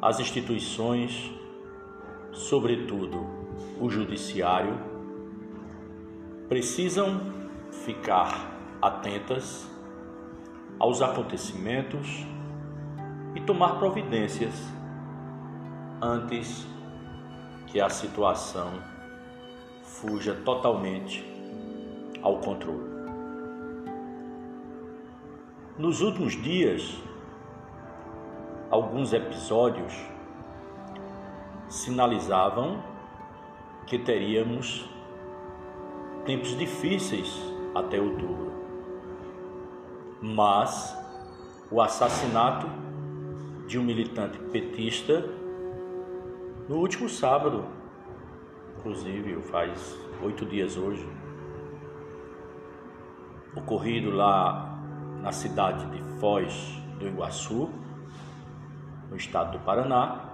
As 0.00 0.20
instituições, 0.20 1.32
sobretudo 2.32 3.26
o 3.80 3.88
judiciário, 3.90 4.87
precisam 6.48 7.20
ficar 7.70 8.50
atentas 8.80 9.68
aos 10.78 11.02
acontecimentos 11.02 12.26
e 13.34 13.40
tomar 13.40 13.78
providências 13.78 14.54
antes 16.00 16.66
que 17.66 17.78
a 17.78 17.90
situação 17.90 18.82
fuja 19.82 20.34
totalmente 20.34 21.22
ao 22.22 22.38
controle. 22.38 22.88
Nos 25.76 26.00
últimos 26.00 26.32
dias, 26.32 26.96
alguns 28.70 29.12
episódios 29.12 29.92
sinalizavam 31.68 32.82
que 33.86 33.98
teríamos 33.98 34.88
tempos 36.28 36.54
difíceis 36.58 37.34
até 37.74 37.98
outubro. 37.98 38.52
Mas 40.20 40.94
o 41.70 41.80
assassinato 41.80 42.66
de 43.66 43.78
um 43.78 43.82
militante 43.82 44.38
petista 44.52 45.24
no 46.68 46.76
último 46.76 47.08
sábado, 47.08 47.64
inclusive 48.76 49.40
faz 49.44 49.98
oito 50.22 50.44
dias 50.44 50.76
hoje, 50.76 51.08
ocorrido 53.56 54.10
lá 54.10 54.78
na 55.22 55.32
cidade 55.32 55.86
de 55.86 56.20
Foz 56.20 56.78
do 56.98 57.08
Iguaçu, 57.08 57.70
no 59.08 59.16
estado 59.16 59.52
do 59.52 59.64
Paraná, 59.64 60.28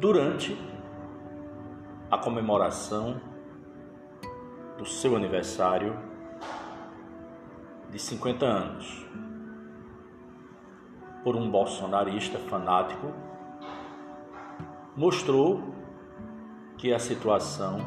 durante 0.00 0.56
a 2.10 2.16
comemoração 2.16 3.35
do 4.78 4.84
seu 4.84 5.16
aniversário 5.16 5.96
de 7.90 7.98
50 7.98 8.44
anos, 8.44 9.06
por 11.24 11.34
um 11.34 11.50
bolsonarista 11.50 12.38
fanático 12.38 13.12
mostrou 14.94 15.74
que 16.78 16.92
a 16.92 16.98
situação 16.98 17.78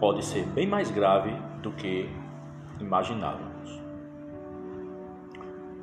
pode 0.00 0.24
ser 0.24 0.46
bem 0.46 0.66
mais 0.66 0.90
grave 0.90 1.30
do 1.62 1.72
que 1.72 2.08
imaginávamos. 2.80 3.80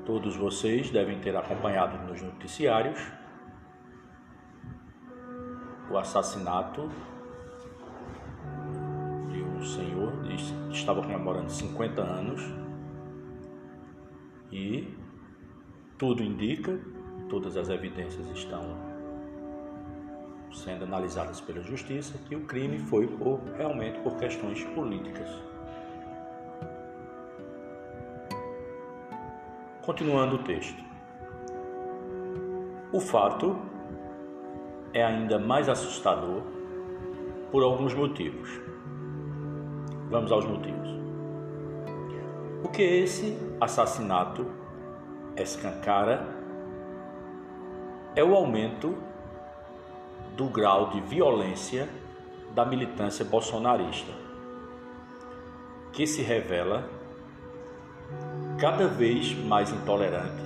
Todos 0.06 0.36
vocês 0.36 0.90
devem 0.90 1.20
ter 1.20 1.36
acompanhado 1.36 1.98
nos 2.08 2.22
noticiários 2.22 3.00
o 5.90 5.98
assassinato 5.98 6.90
um 9.58 9.64
senhor 9.64 10.14
estava 10.72 11.02
comemorando 11.02 11.52
50 11.52 12.02
anos 12.02 12.42
e 14.52 14.96
tudo 15.98 16.22
indica, 16.22 16.80
todas 17.28 17.58
as 17.58 17.70
evidências 17.70 18.30
estão 18.30 18.62
sendo 20.54 20.84
analisadas 20.86 21.42
pela 21.42 21.62
justiça 21.62 22.18
que 22.30 22.36
o 22.36 22.46
crime 22.46 22.78
foi 22.78 23.08
por, 23.08 23.40
realmente 23.58 24.00
por 24.00 24.16
questões 24.18 24.64
políticas. 24.64 25.28
Continuando 29.82 30.36
o 30.36 30.44
texto. 30.44 30.84
O 32.94 33.00
fato 33.00 33.58
é 34.94 35.04
ainda 35.04 35.40
mais 35.40 35.68
assustador 35.68 36.44
por 37.52 37.64
alguns 37.64 37.94
motivos. 37.94 38.77
Vamos 40.10 40.32
aos 40.32 40.46
motivos. 40.46 40.88
Porque 42.62 42.82
esse 42.82 43.38
assassinato 43.60 44.46
escancara 45.36 46.26
é 48.16 48.24
o 48.24 48.34
aumento 48.36 48.96
do 50.36 50.46
grau 50.46 50.90
de 50.90 51.02
violência 51.02 51.90
da 52.56 52.66
militância 52.66 53.26
bolsonarista, 53.26 54.12
que 55.92 56.08
se 56.08 56.22
revela 56.22 56.90
cada 58.60 58.88
vez 58.88 59.34
mais 59.46 59.72
intolerante 59.72 60.44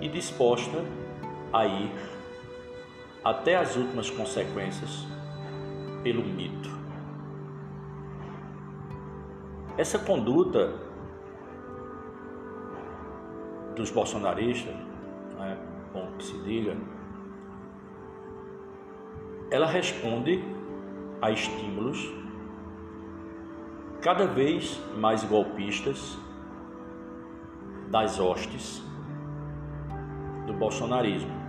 e 0.00 0.08
disposta 0.08 0.84
a 1.52 1.64
ir 1.64 1.90
até 3.24 3.56
as 3.56 3.76
últimas 3.76 4.10
consequências 4.10 5.06
pelo 6.02 6.22
mito. 6.22 6.79
Essa 9.76 9.98
conduta 9.98 10.74
dos 13.74 13.90
bolsonaristas, 13.90 14.74
é 15.40 15.56
bom 15.92 16.12
que 16.18 16.24
se 16.24 16.38
diga, 16.42 16.76
ela 19.50 19.66
responde 19.66 20.44
a 21.20 21.30
estímulos 21.30 22.12
cada 24.00 24.26
vez 24.26 24.80
mais 24.96 25.24
golpistas 25.24 26.18
das 27.90 28.18
hostes 28.18 28.82
do 30.46 30.52
bolsonarismo. 30.54 31.40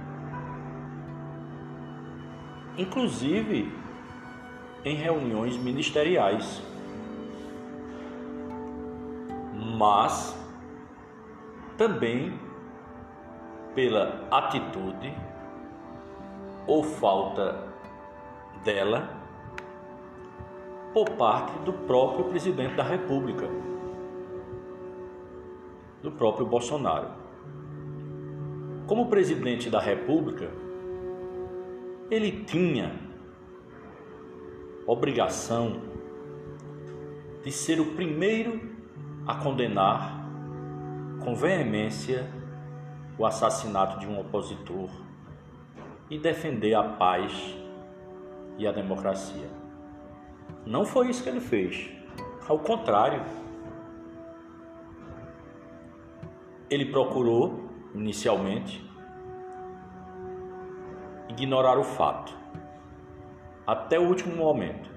Inclusive 2.77 3.71
em 4.83 4.95
reuniões 4.95 5.57
ministeriais. 5.57 6.61
Mas 9.81 10.37
também 11.75 12.39
pela 13.73 14.27
atitude 14.29 15.11
ou 16.67 16.83
falta 16.83 17.67
dela 18.63 19.09
por 20.93 21.09
parte 21.17 21.57
do 21.65 21.73
próprio 21.73 22.25
presidente 22.25 22.75
da 22.75 22.83
República, 22.83 23.49
do 26.03 26.11
próprio 26.11 26.45
Bolsonaro. 26.45 27.07
Como 28.85 29.09
presidente 29.09 29.67
da 29.67 29.79
República, 29.79 30.51
ele 32.11 32.43
tinha 32.43 32.99
obrigação 34.85 35.81
de 37.43 37.51
ser 37.51 37.79
o 37.79 37.95
primeiro 37.95 38.70
a 39.25 39.35
condenar 39.35 40.21
com 41.23 41.35
veemência 41.35 42.27
o 43.17 43.25
assassinato 43.25 43.99
de 43.99 44.07
um 44.07 44.19
opositor 44.19 44.89
e 46.09 46.17
defender 46.17 46.73
a 46.73 46.83
paz 46.83 47.55
e 48.57 48.67
a 48.67 48.71
democracia. 48.71 49.49
Não 50.65 50.85
foi 50.85 51.09
isso 51.09 51.23
que 51.23 51.29
ele 51.29 51.39
fez. 51.39 51.89
Ao 52.47 52.59
contrário, 52.59 53.23
ele 56.69 56.85
procurou, 56.85 57.69
inicialmente, 57.93 58.89
ignorar 61.29 61.77
o 61.77 61.83
fato, 61.83 62.35
até 63.65 63.99
o 63.99 64.07
último 64.07 64.35
momento, 64.35 64.89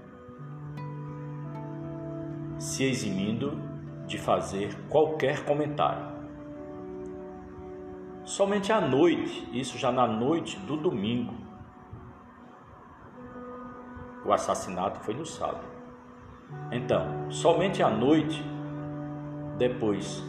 se 2.59 2.85
eximindo 2.85 3.64
de 4.07 4.19
fazer 4.19 4.75
qualquer 4.89 5.45
comentário. 5.45 6.15
Somente 8.25 8.73
à 8.73 8.81
noite, 8.81 9.49
isso 9.53 9.77
já 9.77 9.93
na 9.93 10.07
noite 10.07 10.59
do 10.61 10.77
domingo, 10.77 11.35
o 14.25 14.33
assassinato 14.33 15.01
foi 15.01 15.15
no 15.15 15.27
sábado. 15.27 15.67
Então, 16.73 17.31
somente 17.31 17.83
à 17.83 17.91
noite, 17.91 18.43
depois 19.59 20.23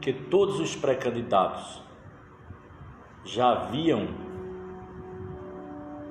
que 0.00 0.12
todos 0.12 0.60
os 0.60 0.76
pré-candidatos 0.76 1.82
já 3.24 3.52
haviam 3.52 4.06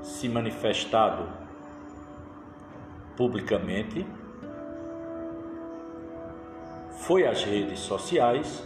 se 0.02 0.28
manifestado 0.28 1.30
publicamente, 3.16 4.06
foi 7.06 7.28
às 7.28 7.44
redes 7.44 7.80
sociais 7.80 8.66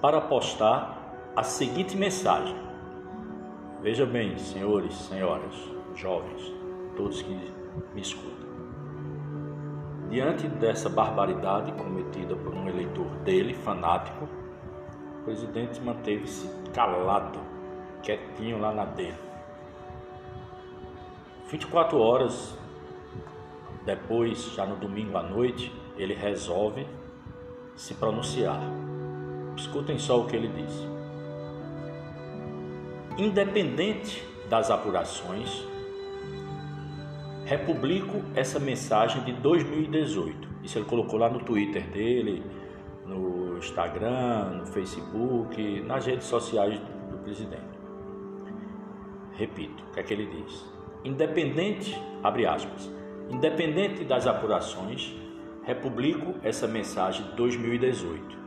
para 0.00 0.20
postar 0.20 1.32
a 1.34 1.42
seguinte 1.42 1.96
mensagem. 1.96 2.54
Veja 3.82 4.06
bem, 4.06 4.38
senhores, 4.38 4.94
senhoras, 4.94 5.54
jovens, 5.96 6.52
todos 6.96 7.20
que 7.20 7.52
me 7.94 8.00
escutam. 8.00 8.48
Diante 10.08 10.46
dessa 10.46 10.88
barbaridade 10.88 11.72
cometida 11.72 12.36
por 12.36 12.54
um 12.54 12.68
eleitor 12.68 13.08
dele, 13.24 13.52
fanático, 13.52 14.28
o 15.20 15.24
presidente 15.24 15.80
manteve-se 15.80 16.48
calado, 16.72 17.40
quietinho 18.04 18.60
lá 18.60 18.72
na 18.72 18.84
dele. 18.84 19.18
24 21.48 21.98
horas 21.98 22.56
depois, 23.88 24.52
já 24.52 24.66
no 24.66 24.76
domingo 24.76 25.16
à 25.16 25.22
noite, 25.22 25.72
ele 25.98 26.14
resolve 26.14 26.86
se 27.76 27.94
pronunciar. 27.94 28.60
Escutem 29.56 29.98
só 29.98 30.20
o 30.20 30.26
que 30.26 30.36
ele 30.36 30.48
diz. 30.48 30.86
Independente 33.18 34.24
das 34.48 34.70
apurações, 34.70 35.64
republico 37.44 38.22
essa 38.34 38.58
mensagem 38.58 39.24
de 39.24 39.32
2018. 39.32 40.48
Isso 40.62 40.78
ele 40.78 40.86
colocou 40.86 41.18
lá 41.18 41.28
no 41.28 41.40
Twitter 41.40 41.88
dele, 41.88 42.42
no 43.04 43.58
Instagram, 43.58 44.58
no 44.58 44.66
Facebook, 44.66 45.80
nas 45.80 46.06
redes 46.06 46.26
sociais 46.26 46.80
do 47.10 47.18
presidente. 47.18 47.78
Repito, 49.34 49.84
o 49.84 49.92
que 49.92 50.00
é 50.00 50.02
que 50.02 50.12
ele 50.12 50.26
diz? 50.26 50.64
Independente, 51.04 52.00
abre 52.22 52.46
aspas, 52.46 52.90
independente 53.30 54.04
das 54.04 54.26
apurações, 54.26 55.14
republico 55.68 56.34
essa 56.42 56.66
mensagem 56.66 57.26
de 57.26 57.32
2018. 57.32 58.38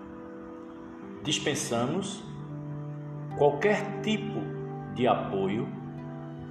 Dispensamos 1.22 2.24
qualquer 3.38 4.02
tipo 4.02 4.40
de 4.96 5.06
apoio 5.06 5.68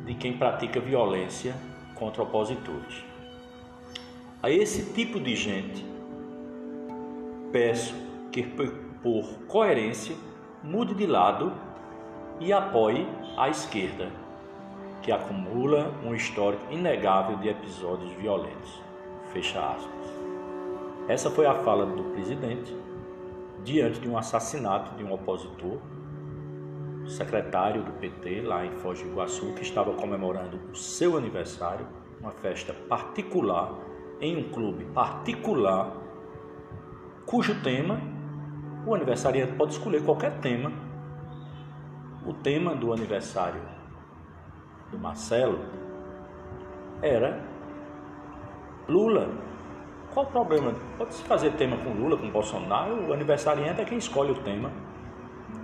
de 0.07 0.15
quem 0.15 0.39
pratica 0.39 0.79
violência 0.79 1.57
contra 1.97 2.23
opositores. 2.23 3.05
A 4.41 4.49
esse 4.49 4.93
tipo 4.93 5.19
de 5.19 5.35
gente, 5.35 5.85
peço 7.51 7.93
que, 8.31 8.45
por 9.03 9.25
coerência, 9.49 10.15
mude 10.63 10.95
de 10.95 11.05
lado 11.05 11.53
e 12.39 12.53
apoie 12.53 13.09
a 13.37 13.49
esquerda, 13.49 14.09
que 15.03 15.11
acumula 15.11 15.93
um 16.05 16.15
histórico 16.15 16.73
inegável 16.73 17.39
de 17.39 17.49
episódios 17.49 18.13
violentos. 18.13 18.81
Fecha 19.33 19.59
aspas. 19.59 20.20
Essa 21.11 21.29
foi 21.29 21.44
a 21.44 21.57
fala 21.57 21.85
do 21.85 22.05
presidente 22.12 22.73
diante 23.64 23.99
de 23.99 24.09
um 24.09 24.16
assassinato 24.16 24.94
de 24.94 25.03
um 25.03 25.12
opositor 25.12 25.79
secretário 27.05 27.83
do 27.83 27.90
PT 27.94 28.42
lá 28.42 28.64
em 28.64 28.70
Foz 28.77 29.03
do 29.03 29.09
Iguaçu, 29.09 29.53
que 29.55 29.62
estava 29.62 29.92
comemorando 29.94 30.61
o 30.70 30.77
seu 30.77 31.18
aniversário, 31.18 31.85
uma 32.20 32.31
festa 32.31 32.73
particular, 32.88 33.75
em 34.20 34.37
um 34.37 34.53
clube 34.53 34.85
particular, 34.85 35.96
cujo 37.27 37.61
tema, 37.61 38.01
o 38.87 38.94
aniversariante 38.94 39.55
pode 39.55 39.73
escolher 39.73 40.05
qualquer 40.05 40.38
tema. 40.38 40.70
O 42.25 42.33
tema 42.33 42.73
do 42.77 42.92
aniversário 42.92 43.61
do 44.92 44.96
Marcelo 44.96 45.59
era 47.03 47.42
Lula. 48.88 49.50
Qual 50.12 50.27
o 50.27 50.29
problema? 50.29 50.75
Pode-se 50.99 51.23
fazer 51.23 51.53
tema 51.53 51.77
com 51.77 51.90
Lula, 51.90 52.16
com 52.16 52.29
Bolsonaro, 52.31 53.09
o 53.09 53.12
aniversariante 53.12 53.81
é 53.81 53.85
quem 53.85 53.96
escolhe 53.96 54.33
o 54.33 54.42
tema. 54.42 54.73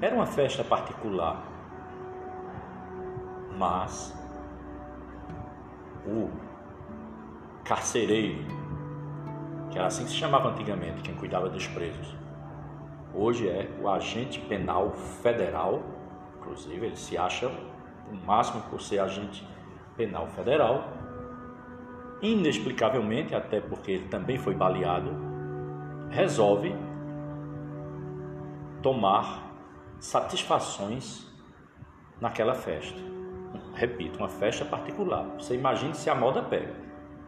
Era 0.00 0.14
uma 0.14 0.26
festa 0.26 0.62
particular, 0.62 1.42
mas 3.58 4.14
o 6.06 6.30
carcereiro, 7.64 8.44
que 9.70 9.78
era 9.78 9.88
assim 9.88 10.04
que 10.04 10.10
se 10.10 10.16
chamava 10.16 10.50
antigamente, 10.50 11.02
quem 11.02 11.14
cuidava 11.16 11.48
dos 11.48 11.66
presos, 11.66 12.14
hoje 13.12 13.48
é 13.48 13.68
o 13.82 13.88
agente 13.88 14.38
penal 14.38 14.92
federal, 14.92 15.82
inclusive 16.38 16.86
ele 16.86 16.96
se 16.96 17.18
acha 17.18 17.48
o 17.48 18.14
máximo 18.24 18.62
por 18.70 18.80
ser 18.80 19.00
agente 19.00 19.44
penal 19.96 20.28
federal, 20.28 20.84
inexplicavelmente, 22.22 23.34
até 23.34 23.60
porque 23.60 23.92
ele 23.92 24.08
também 24.08 24.38
foi 24.38 24.54
baleado, 24.54 25.10
resolve 26.10 26.74
tomar 28.82 29.42
satisfações 29.98 31.26
naquela 32.20 32.54
festa. 32.54 32.98
Repito, 33.74 34.18
uma 34.18 34.28
festa 34.28 34.64
particular. 34.64 35.24
Você 35.38 35.54
imagine 35.54 35.94
se 35.94 36.08
a 36.08 36.14
moda 36.14 36.42
pega. 36.42 36.74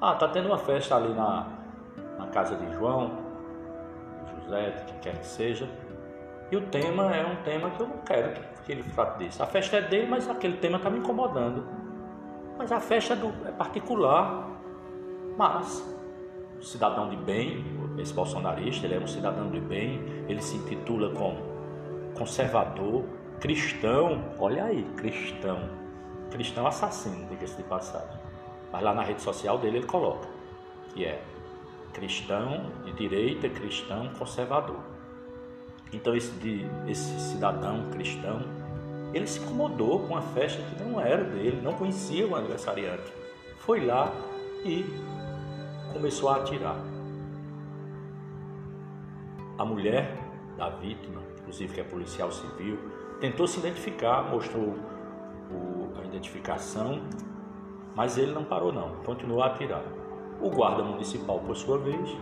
Ah, 0.00 0.14
tá 0.14 0.28
tendo 0.28 0.46
uma 0.46 0.58
festa 0.58 0.96
ali 0.96 1.12
na, 1.12 1.46
na 2.18 2.26
casa 2.28 2.56
de 2.56 2.72
João, 2.74 3.18
José, 4.34 4.70
de 4.70 4.84
quem 4.84 5.00
quer 5.00 5.18
que 5.18 5.26
seja. 5.26 5.68
E 6.50 6.56
o 6.56 6.62
tema 6.62 7.14
é 7.14 7.26
um 7.26 7.36
tema 7.42 7.70
que 7.70 7.82
eu 7.82 7.88
não 7.88 7.98
quero 7.98 8.40
que 8.64 8.72
ele 8.72 8.82
trate 8.94 9.24
disso. 9.24 9.42
A 9.42 9.46
festa 9.46 9.76
é 9.76 9.82
dele, 9.82 10.06
mas 10.06 10.28
aquele 10.28 10.56
tema 10.58 10.76
está 10.76 10.88
me 10.88 10.98
incomodando. 10.98 11.66
Mas 12.56 12.72
a 12.72 12.80
festa 12.80 13.14
é, 13.14 13.16
do, 13.16 13.32
é 13.46 13.52
particular. 13.52 14.46
Mas, 15.38 15.88
cidadão 16.60 17.08
de 17.08 17.16
bem, 17.16 17.64
esse 17.96 18.12
bolsonarista, 18.12 18.84
ele 18.86 18.96
é 18.96 18.98
um 18.98 19.06
cidadão 19.06 19.48
de 19.48 19.60
bem, 19.60 20.02
ele 20.28 20.42
se 20.42 20.56
intitula 20.56 21.14
como 21.14 21.38
conservador, 22.16 23.04
cristão, 23.38 24.34
olha 24.36 24.64
aí, 24.64 24.82
cristão, 24.96 25.70
cristão 26.28 26.66
assassino, 26.66 27.28
diga-se 27.28 27.56
de 27.56 27.62
passagem. 27.62 28.18
Mas 28.72 28.82
lá 28.82 28.92
na 28.92 29.04
rede 29.04 29.22
social 29.22 29.58
dele 29.58 29.78
ele 29.78 29.86
coloca 29.86 30.28
que 30.92 31.04
é 31.04 31.22
cristão 31.92 32.72
de 32.84 32.92
direita, 32.94 33.48
cristão 33.48 34.10
conservador. 34.18 34.80
Então 35.92 36.16
esse, 36.16 36.32
de, 36.32 36.66
esse 36.88 37.16
cidadão 37.20 37.88
cristão, 37.92 38.40
ele 39.14 39.28
se 39.28 39.38
incomodou 39.38 40.00
com 40.00 40.16
a 40.16 40.20
festa 40.20 40.60
que 40.62 40.82
não 40.82 41.00
era 41.00 41.22
dele, 41.22 41.60
não 41.62 41.74
conhecia 41.74 42.26
o 42.26 42.34
aniversariante. 42.34 43.12
Foi 43.58 43.86
lá 43.86 44.12
e 44.64 44.84
começou 45.92 46.28
a 46.28 46.36
atirar. 46.36 46.76
A 49.58 49.64
mulher 49.64 50.16
da 50.56 50.68
vítima 50.70 51.28
inclusive 51.48 51.72
que 51.72 51.80
é 51.80 51.84
policial 51.84 52.30
civil, 52.30 52.78
tentou 53.20 53.46
se 53.46 53.58
identificar, 53.58 54.22
mostrou 54.30 54.74
o, 55.50 55.98
a 55.98 56.04
identificação, 56.04 57.00
mas 57.94 58.18
ele 58.18 58.32
não 58.32 58.44
parou 58.44 58.70
não, 58.70 58.96
continuou 58.96 59.42
a 59.42 59.46
atirar. 59.46 59.82
O 60.40 60.50
guarda 60.50 60.82
municipal, 60.82 61.40
por 61.40 61.56
sua 61.56 61.78
vez, 61.78 62.16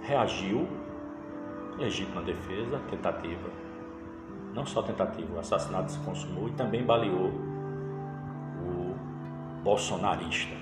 reagiu, 0.00 0.66
legítima 1.76 2.22
defesa, 2.22 2.80
tentativa, 2.90 3.50
não 4.54 4.64
só 4.64 4.82
tentativa, 4.82 5.36
o 5.36 5.38
assassinato 5.38 5.92
se 5.92 5.98
consumou 6.00 6.48
e 6.48 6.52
também 6.52 6.82
baleou 6.82 7.30
o 8.64 8.96
bolsonarista, 9.62 10.56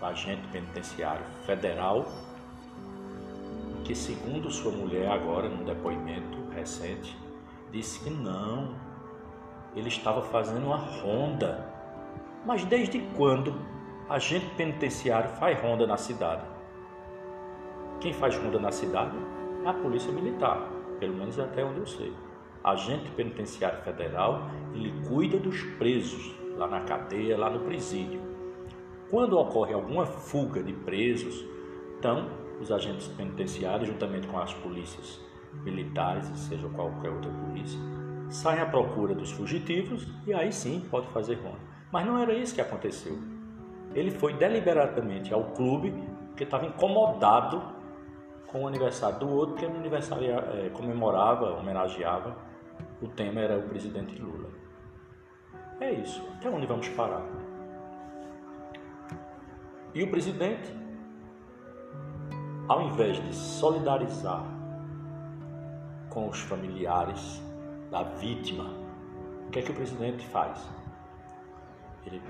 agente 0.00 0.46
penitenciário 0.48 1.24
federal 1.44 2.06
que, 3.84 3.94
segundo 3.94 4.50
sua 4.50 4.70
mulher, 4.70 5.10
agora 5.10 5.48
num 5.48 5.64
depoimento 5.64 6.38
recente, 6.50 7.16
disse 7.72 8.04
que 8.04 8.10
não, 8.10 8.74
ele 9.74 9.88
estava 9.88 10.22
fazendo 10.22 10.66
uma 10.66 10.76
ronda. 10.76 11.66
Mas 12.44 12.64
desde 12.64 13.00
quando 13.16 13.54
agente 14.08 14.46
penitenciário 14.56 15.30
faz 15.30 15.58
ronda 15.60 15.86
na 15.86 15.96
cidade? 15.96 16.42
Quem 18.00 18.12
faz 18.12 18.36
ronda 18.36 18.58
na 18.58 18.70
cidade 18.70 19.16
é 19.64 19.68
a 19.68 19.72
Polícia 19.72 20.12
Militar, 20.12 20.68
pelo 21.00 21.14
menos 21.14 21.38
até 21.38 21.64
onde 21.64 21.80
eu 21.80 21.86
sei. 21.86 22.12
Agente 22.62 23.10
penitenciário 23.12 23.82
federal, 23.82 24.50
ele 24.74 24.92
cuida 25.08 25.38
dos 25.38 25.62
presos 25.78 26.34
lá 26.56 26.66
na 26.66 26.80
cadeia, 26.82 27.38
lá 27.38 27.48
no 27.48 27.60
presídio. 27.60 28.27
Quando 29.10 29.38
ocorre 29.38 29.72
alguma 29.72 30.04
fuga 30.04 30.62
de 30.62 30.72
presos, 30.72 31.44
então 31.98 32.28
os 32.60 32.70
agentes 32.70 33.08
penitenciários, 33.08 33.88
juntamente 33.88 34.26
com 34.26 34.38
as 34.38 34.52
polícias 34.52 35.18
militares, 35.64 36.26
seja 36.38 36.68
qualquer 36.68 37.10
outra 37.10 37.30
polícia, 37.30 37.80
saem 38.28 38.60
à 38.60 38.66
procura 38.66 39.14
dos 39.14 39.30
fugitivos 39.30 40.06
e 40.26 40.34
aí 40.34 40.52
sim 40.52 40.86
pode 40.90 41.08
fazer 41.08 41.36
ronda. 41.36 41.58
Mas 41.90 42.06
não 42.06 42.18
era 42.18 42.34
isso 42.34 42.54
que 42.54 42.60
aconteceu. 42.60 43.18
Ele 43.94 44.10
foi 44.10 44.34
deliberadamente 44.34 45.32
ao 45.32 45.44
clube 45.52 45.94
porque 46.28 46.44
estava 46.44 46.66
incomodado 46.66 47.62
com 48.46 48.64
o 48.64 48.68
aniversário 48.68 49.18
do 49.20 49.28
outro, 49.30 49.56
que 49.56 49.64
o 49.64 49.70
aniversário 49.70 50.30
é, 50.30 50.70
comemorava, 50.70 51.58
homenageava. 51.58 52.36
O 53.00 53.08
tema 53.08 53.40
era 53.40 53.58
o 53.58 53.62
presidente 53.62 54.20
Lula. 54.20 54.50
É 55.80 55.92
isso. 55.92 56.22
Até 56.36 56.50
onde 56.50 56.66
vamos 56.66 56.88
parar? 56.90 57.24
E 59.98 60.02
o 60.04 60.06
presidente, 60.06 60.72
ao 62.68 62.82
invés 62.82 63.20
de 63.20 63.34
solidarizar 63.34 64.44
com 66.08 66.28
os 66.28 66.38
familiares 66.38 67.42
da 67.90 68.04
vítima, 68.04 68.72
o 69.44 69.50
que 69.50 69.58
é 69.58 69.62
que 69.62 69.72
o 69.72 69.74
presidente 69.74 70.24
faz? 70.28 70.64
Ele 72.06 72.22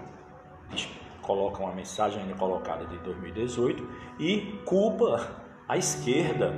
coloca 1.20 1.62
uma 1.62 1.74
mensagem 1.74 2.22
ainda 2.22 2.34
colocada 2.36 2.86
de 2.86 2.96
2018 3.00 3.86
e 4.18 4.62
culpa 4.64 5.30
a 5.68 5.76
esquerda. 5.76 6.54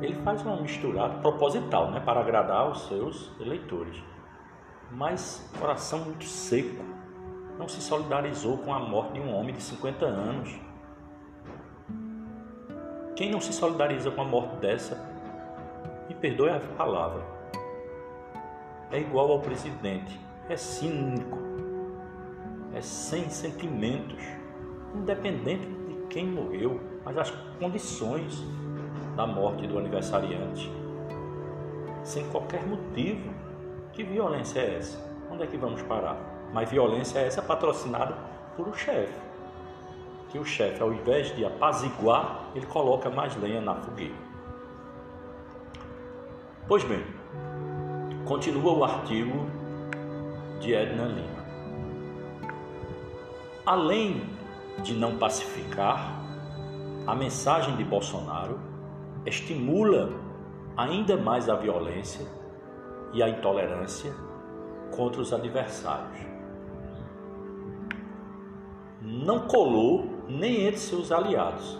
Ele 0.00 0.14
faz 0.22 0.40
uma 0.40 0.56
misturada 0.56 1.18
proposital, 1.18 1.90
né, 1.90 2.00
para 2.00 2.20
agradar 2.20 2.66
os 2.70 2.86
seus 2.88 3.30
eleitores. 3.38 4.02
Mas 4.90 5.52
coração 5.58 5.98
muito 5.98 6.24
seco. 6.24 6.99
Não 7.60 7.68
se 7.68 7.82
solidarizou 7.82 8.56
com 8.56 8.72
a 8.72 8.78
morte 8.78 9.12
de 9.12 9.20
um 9.20 9.34
homem 9.34 9.54
de 9.54 9.62
50 9.62 10.06
anos. 10.06 10.58
Quem 13.14 13.30
não 13.30 13.38
se 13.38 13.52
solidariza 13.52 14.10
com 14.10 14.22
a 14.22 14.24
morte 14.24 14.56
dessa, 14.56 14.96
me 16.08 16.14
perdoe 16.14 16.48
a 16.48 16.58
palavra, 16.58 17.22
é 18.90 18.98
igual 18.98 19.30
ao 19.30 19.40
presidente, 19.40 20.18
é 20.48 20.56
cínico, 20.56 21.36
é 22.72 22.80
sem 22.80 23.28
sentimentos, 23.28 24.24
independente 24.94 25.66
de 25.66 26.06
quem 26.08 26.26
morreu, 26.28 26.80
mas 27.04 27.18
as 27.18 27.30
condições 27.58 28.42
da 29.14 29.26
morte 29.26 29.66
do 29.66 29.78
aniversariante, 29.78 30.72
sem 32.02 32.26
qualquer 32.30 32.66
motivo. 32.66 33.34
Que 33.92 34.02
violência 34.02 34.60
é 34.60 34.78
essa? 34.78 34.98
Onde 35.30 35.42
é 35.42 35.46
que 35.46 35.58
vamos 35.58 35.82
parar? 35.82 36.39
Mas 36.52 36.68
violência 36.68 37.18
é 37.18 37.26
essa 37.26 37.42
patrocinada 37.42 38.14
por 38.56 38.68
o 38.68 38.74
chefe. 38.74 39.18
Que 40.30 40.38
o 40.38 40.44
chefe, 40.44 40.82
ao 40.82 40.92
invés 40.92 41.34
de 41.34 41.44
apaziguar, 41.44 42.50
ele 42.54 42.66
coloca 42.66 43.10
mais 43.10 43.36
lenha 43.36 43.60
na 43.60 43.74
fogueira. 43.74 44.14
Pois 46.68 46.84
bem, 46.84 47.04
continua 48.24 48.72
o 48.72 48.84
artigo 48.84 49.46
de 50.60 50.74
Edna 50.74 51.04
Lima. 51.06 51.40
Além 53.66 54.22
de 54.82 54.94
não 54.94 55.16
pacificar, 55.16 56.20
a 57.06 57.14
mensagem 57.14 57.76
de 57.76 57.84
Bolsonaro 57.84 58.60
estimula 59.26 60.12
ainda 60.76 61.16
mais 61.16 61.48
a 61.48 61.56
violência 61.56 62.26
e 63.12 63.22
a 63.22 63.28
intolerância 63.28 64.14
contra 64.94 65.20
os 65.20 65.32
adversários. 65.32 66.29
Não 69.30 69.46
colou 69.46 70.24
nem 70.28 70.66
entre 70.66 70.80
seus 70.80 71.12
aliados, 71.12 71.78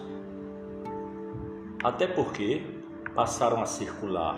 até 1.83 2.07
porque 2.07 2.65
passaram 3.13 3.61
a 3.61 3.65
circular 3.65 4.37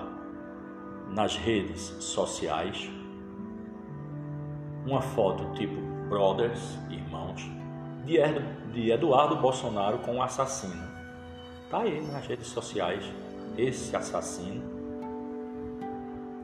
nas 1.09 1.35
redes 1.35 1.79
sociais 1.99 2.89
uma 4.83 4.99
foto 4.99 5.53
tipo 5.53 5.79
brothers, 6.09 6.75
irmãos, 6.89 7.47
de 8.03 8.89
Eduardo 8.89 9.35
Bolsonaro 9.35 9.99
com 9.99 10.15
o 10.15 10.23
assassino. 10.23 10.83
Tá 11.69 11.81
aí 11.81 12.01
nas 12.07 12.25
redes 12.25 12.47
sociais 12.47 13.05
esse 13.55 13.95
assassino. 13.95 14.63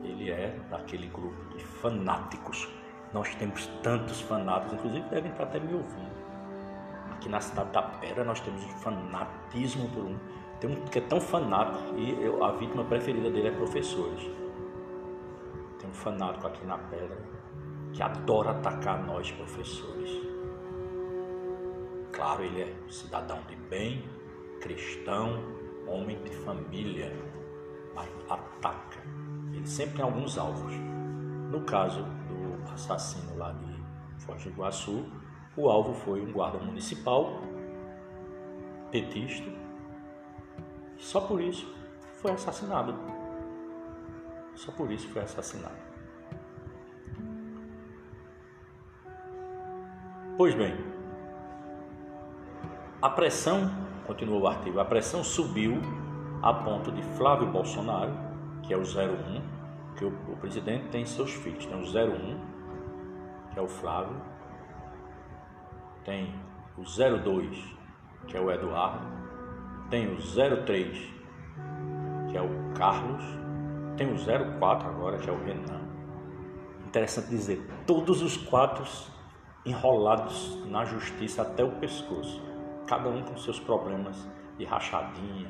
Ele 0.04 0.30
é 0.30 0.56
daquele 0.70 1.08
grupo 1.08 1.58
de 1.58 1.64
fanáticos. 1.64 2.68
Nós 3.12 3.34
temos 3.34 3.66
tantos 3.82 4.20
fanáticos, 4.20 4.74
inclusive 4.74 5.08
devem 5.08 5.32
estar 5.32 5.42
até 5.42 5.58
me 5.58 5.74
ouvindo. 5.74 6.19
Aqui 7.20 7.28
na 7.28 7.38
cidade 7.38 7.70
da 7.70 7.82
Pedra 7.82 8.24
nós 8.24 8.40
temos 8.40 8.64
um 8.64 8.68
fanatismo 8.78 9.90
por 9.90 10.04
um. 10.04 10.18
Tem 10.58 10.70
um 10.70 10.86
que 10.86 10.98
é 10.98 11.02
tão 11.02 11.20
fanático 11.20 11.94
e 11.94 12.12
eu, 12.12 12.42
a 12.42 12.52
vítima 12.52 12.82
preferida 12.82 13.30
dele 13.30 13.48
é 13.48 13.50
professores. 13.50 14.22
Tem 15.78 15.90
um 15.90 15.92
fanático 15.92 16.46
aqui 16.46 16.64
na 16.64 16.78
Pedra 16.78 17.18
que 17.92 18.02
adora 18.02 18.52
atacar 18.52 19.04
nós 19.04 19.30
professores. 19.32 20.10
Claro, 22.10 22.42
ele 22.42 22.62
é 22.62 22.74
cidadão 22.88 23.40
de 23.46 23.54
bem, 23.54 24.02
cristão, 24.62 25.44
homem 25.86 26.18
de 26.22 26.30
família, 26.30 27.14
mas 27.94 28.08
ataca. 28.30 28.98
Ele 29.52 29.66
sempre 29.66 29.96
tem 29.96 30.04
alguns 30.06 30.38
alvos. 30.38 30.72
No 31.50 31.60
caso 31.66 32.02
do 32.02 32.72
assassino 32.72 33.36
lá 33.36 33.52
de 33.52 34.24
Foz 34.24 34.42
do 34.42 34.48
Iguaçu, 34.48 35.04
o 35.60 35.68
alvo 35.68 35.92
foi 35.92 36.20
um 36.22 36.32
guarda 36.32 36.58
municipal, 36.58 37.42
petista, 38.90 39.50
só 40.96 41.20
por 41.20 41.40
isso 41.40 41.66
foi 42.14 42.32
assassinado. 42.32 42.94
Só 44.54 44.72
por 44.72 44.90
isso 44.90 45.08
foi 45.08 45.22
assassinado. 45.22 45.76
Pois 50.36 50.54
bem, 50.54 50.74
a 53.02 53.10
pressão, 53.10 53.70
continuou 54.06 54.42
o 54.42 54.46
artigo, 54.46 54.80
a 54.80 54.84
pressão 54.84 55.22
subiu 55.22 55.80
a 56.42 56.52
ponto 56.52 56.90
de 56.90 57.02
Flávio 57.02 57.46
Bolsonaro, 57.46 58.12
que 58.62 58.72
é 58.72 58.76
o 58.76 58.80
01, 58.80 59.94
que 59.96 60.04
o, 60.04 60.08
o 60.32 60.36
presidente 60.36 60.88
tem 60.88 61.04
seus 61.04 61.32
filhos, 61.32 61.66
tem 61.66 61.76
o 61.76 61.84
01, 61.84 62.40
que 63.52 63.58
é 63.58 63.62
o 63.62 63.68
Flávio, 63.68 64.16
tem 66.10 66.34
o 66.76 66.82
02, 66.82 67.76
que 68.26 68.36
é 68.36 68.40
o 68.40 68.50
Eduardo, 68.50 69.06
tem 69.88 70.12
o 70.12 70.16
03, 70.16 70.98
que 72.28 72.36
é 72.36 72.42
o 72.42 72.74
Carlos, 72.76 73.22
tem 73.96 74.12
o 74.12 74.16
04 74.58 74.88
agora, 74.88 75.18
que 75.18 75.30
é 75.30 75.32
o 75.32 75.38
Renan. 75.44 75.88
Interessante 76.84 77.28
dizer, 77.28 77.64
todos 77.86 78.22
os 78.22 78.36
quatro 78.36 78.82
enrolados 79.64 80.58
na 80.66 80.84
justiça 80.84 81.42
até 81.42 81.62
o 81.62 81.78
pescoço, 81.78 82.42
cada 82.88 83.08
um 83.08 83.22
com 83.22 83.36
seus 83.36 83.60
problemas 83.60 84.28
de 84.58 84.64
rachadinha, 84.64 85.48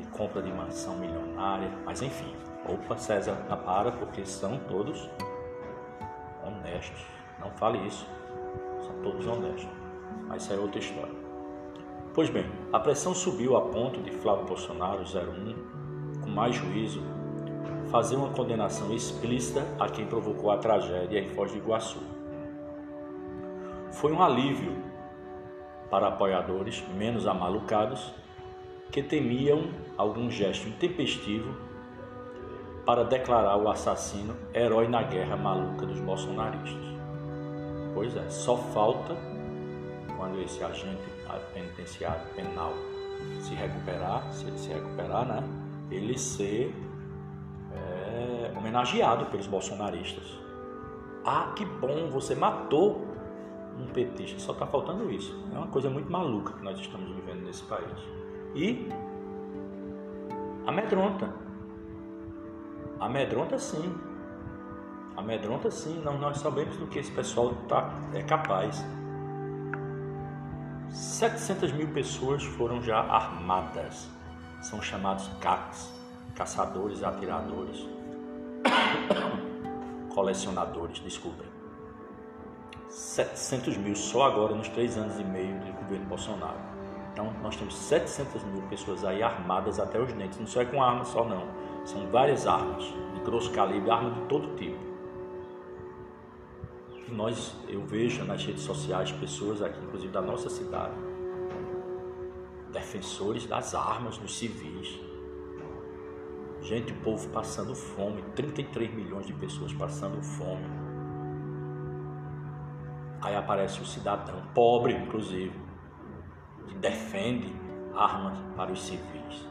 de 0.00 0.06
compra 0.08 0.42
de 0.42 0.52
mansão 0.52 0.98
milionária, 0.98 1.70
mas 1.84 2.02
enfim, 2.02 2.34
opa, 2.68 2.96
César, 2.96 3.36
para, 3.64 3.92
porque 3.92 4.26
são 4.26 4.58
todos 4.66 5.08
honestos. 6.44 7.06
Não 7.38 7.52
fale 7.52 7.86
isso, 7.86 8.04
são 8.80 9.02
todos 9.02 9.26
honestos, 9.26 9.75
mas 10.26 10.42
isso 10.42 10.52
é 10.52 10.56
outra 10.56 10.78
história. 10.78 11.14
Pois 12.14 12.30
bem, 12.30 12.46
a 12.72 12.80
pressão 12.80 13.14
subiu 13.14 13.56
a 13.56 13.62
ponto 13.62 14.00
de 14.00 14.10
Flávio 14.10 14.46
Bolsonaro 14.46 15.02
01, 15.02 16.20
com 16.22 16.30
mais 16.30 16.54
juízo, 16.54 17.02
fazer 17.90 18.16
uma 18.16 18.30
condenação 18.30 18.92
explícita 18.92 19.66
a 19.78 19.88
quem 19.88 20.06
provocou 20.06 20.50
a 20.50 20.58
tragédia 20.58 21.20
em 21.20 21.28
Foz 21.28 21.52
do 21.52 21.58
Iguaçu 21.58 22.16
foi 23.96 24.12
um 24.12 24.22
alívio 24.22 24.76
para 25.90 26.08
apoiadores 26.08 26.84
menos 26.98 27.26
amalucados 27.26 28.12
que 28.92 29.02
temiam 29.02 29.70
algum 29.96 30.30
gesto 30.30 30.68
intempestivo 30.68 31.56
para 32.84 33.04
declarar 33.04 33.56
o 33.56 33.70
assassino 33.70 34.36
herói 34.54 34.86
na 34.86 35.02
guerra 35.02 35.34
maluca 35.34 35.86
dos 35.86 35.98
bolsonaristas. 36.00 36.84
Pois 37.94 38.14
é, 38.14 38.28
só 38.28 38.56
falta 38.56 39.16
quando 40.16 40.40
esse 40.40 40.62
agente 40.62 41.02
penitenciário 41.52 42.26
penal 42.34 42.72
se 43.40 43.54
recuperar, 43.54 44.32
se 44.32 44.46
ele 44.46 44.58
se 44.58 44.72
recuperar, 44.72 45.26
né, 45.26 45.42
ele 45.90 46.18
ser 46.18 46.74
é, 47.72 48.52
homenageado 48.56 49.26
pelos 49.26 49.46
bolsonaristas. 49.46 50.24
Ah, 51.24 51.52
que 51.56 51.64
bom, 51.64 52.08
você 52.10 52.34
matou 52.34 53.04
um 53.78 53.86
petista. 53.86 54.38
Só 54.38 54.52
está 54.52 54.66
faltando 54.66 55.10
isso. 55.10 55.36
É 55.52 55.58
uma 55.58 55.66
coisa 55.66 55.90
muito 55.90 56.10
maluca 56.10 56.52
que 56.52 56.62
nós 56.62 56.78
estamos 56.78 57.10
vivendo 57.10 57.44
nesse 57.44 57.62
país. 57.64 57.98
E 58.54 58.88
amedronta. 60.66 61.32
Amedronta 63.00 63.58
sim. 63.58 63.94
Amedronta 65.16 65.70
sim. 65.70 66.00
Não, 66.02 66.18
nós 66.18 66.38
sabemos 66.38 66.76
do 66.76 66.86
que 66.86 66.98
esse 66.98 67.10
pessoal 67.10 67.54
tá, 67.68 67.92
é 68.14 68.22
capaz. 68.22 68.84
700 70.96 71.72
mil 71.72 71.88
pessoas 71.88 72.42
foram 72.42 72.82
já 72.82 72.98
armadas. 72.98 74.08
São 74.62 74.80
chamados 74.80 75.28
CACs, 75.42 75.92
caçadores 76.34 77.02
atiradores, 77.02 77.86
colecionadores, 80.14 80.98
desculpem. 81.00 81.46
700 82.88 83.76
mil 83.76 83.94
só 83.94 84.24
agora 84.24 84.54
nos 84.54 84.68
três 84.68 84.96
anos 84.96 85.20
e 85.20 85.24
meio 85.24 85.54
do 85.60 85.72
governo 85.82 86.06
Bolsonaro. 86.06 86.58
Então 87.12 87.30
nós 87.42 87.56
temos 87.56 87.76
700 87.76 88.42
mil 88.44 88.62
pessoas 88.62 89.04
aí 89.04 89.22
armadas 89.22 89.78
até 89.78 90.00
os 90.00 90.10
dentes. 90.14 90.38
Não 90.38 90.46
só 90.46 90.62
é 90.62 90.64
com 90.64 90.82
arma 90.82 91.04
só 91.04 91.26
não, 91.26 91.46
são 91.84 92.06
várias 92.10 92.46
armas 92.46 92.84
de 92.84 93.20
grosso 93.20 93.50
calibre, 93.52 93.90
armas 93.90 94.14
de 94.14 94.20
todo 94.22 94.56
tipo. 94.56 94.85
E 97.08 97.12
nós, 97.12 97.54
eu 97.68 97.84
vejo 97.86 98.24
nas 98.24 98.44
redes 98.44 98.62
sociais 98.62 99.12
pessoas 99.12 99.62
aqui, 99.62 99.78
inclusive 99.84 100.12
da 100.12 100.20
nossa 100.20 100.50
cidade, 100.50 100.94
defensores 102.72 103.46
das 103.46 103.74
armas 103.74 104.18
dos 104.18 104.36
civis. 104.36 104.98
Gente, 106.60 106.92
povo 106.92 107.28
passando 107.28 107.76
fome, 107.76 108.22
33 108.34 108.92
milhões 108.92 109.24
de 109.24 109.32
pessoas 109.32 109.72
passando 109.72 110.20
fome. 110.20 110.66
Aí 113.22 113.36
aparece 113.36 113.80
o 113.80 113.86
cidadão, 113.86 114.42
pobre 114.52 114.92
inclusive, 114.92 115.52
que 116.66 116.74
defende 116.74 117.54
armas 117.94 118.36
para 118.56 118.72
os 118.72 118.82
civis. 118.82 119.46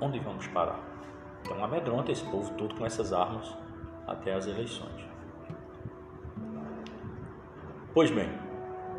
Onde 0.00 0.20
vamos 0.20 0.46
parar? 0.46 0.80
Então 1.42 1.62
amedronta 1.64 2.12
esse 2.12 2.24
povo 2.24 2.54
todo 2.54 2.76
com 2.76 2.86
essas 2.86 3.12
armas 3.12 3.52
até 4.06 4.32
as 4.34 4.46
eleições. 4.46 5.17
Pois 7.94 8.10
bem, 8.10 8.28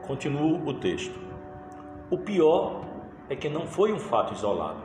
continuo 0.01 0.67
o 0.67 0.73
texto. 0.73 1.19
O 2.09 2.17
pior 2.17 2.83
é 3.29 3.35
que 3.35 3.47
não 3.47 3.67
foi 3.67 3.93
um 3.93 3.99
fato 3.99 4.33
isolado. 4.33 4.81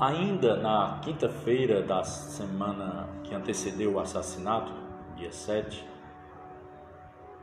Ainda 0.00 0.56
na 0.56 0.98
quinta-feira 1.00 1.82
da 1.82 2.02
semana 2.02 3.08
que 3.22 3.32
antecedeu 3.32 3.92
o 3.92 4.00
assassinato, 4.00 4.72
dia 5.14 5.30
7, 5.30 5.88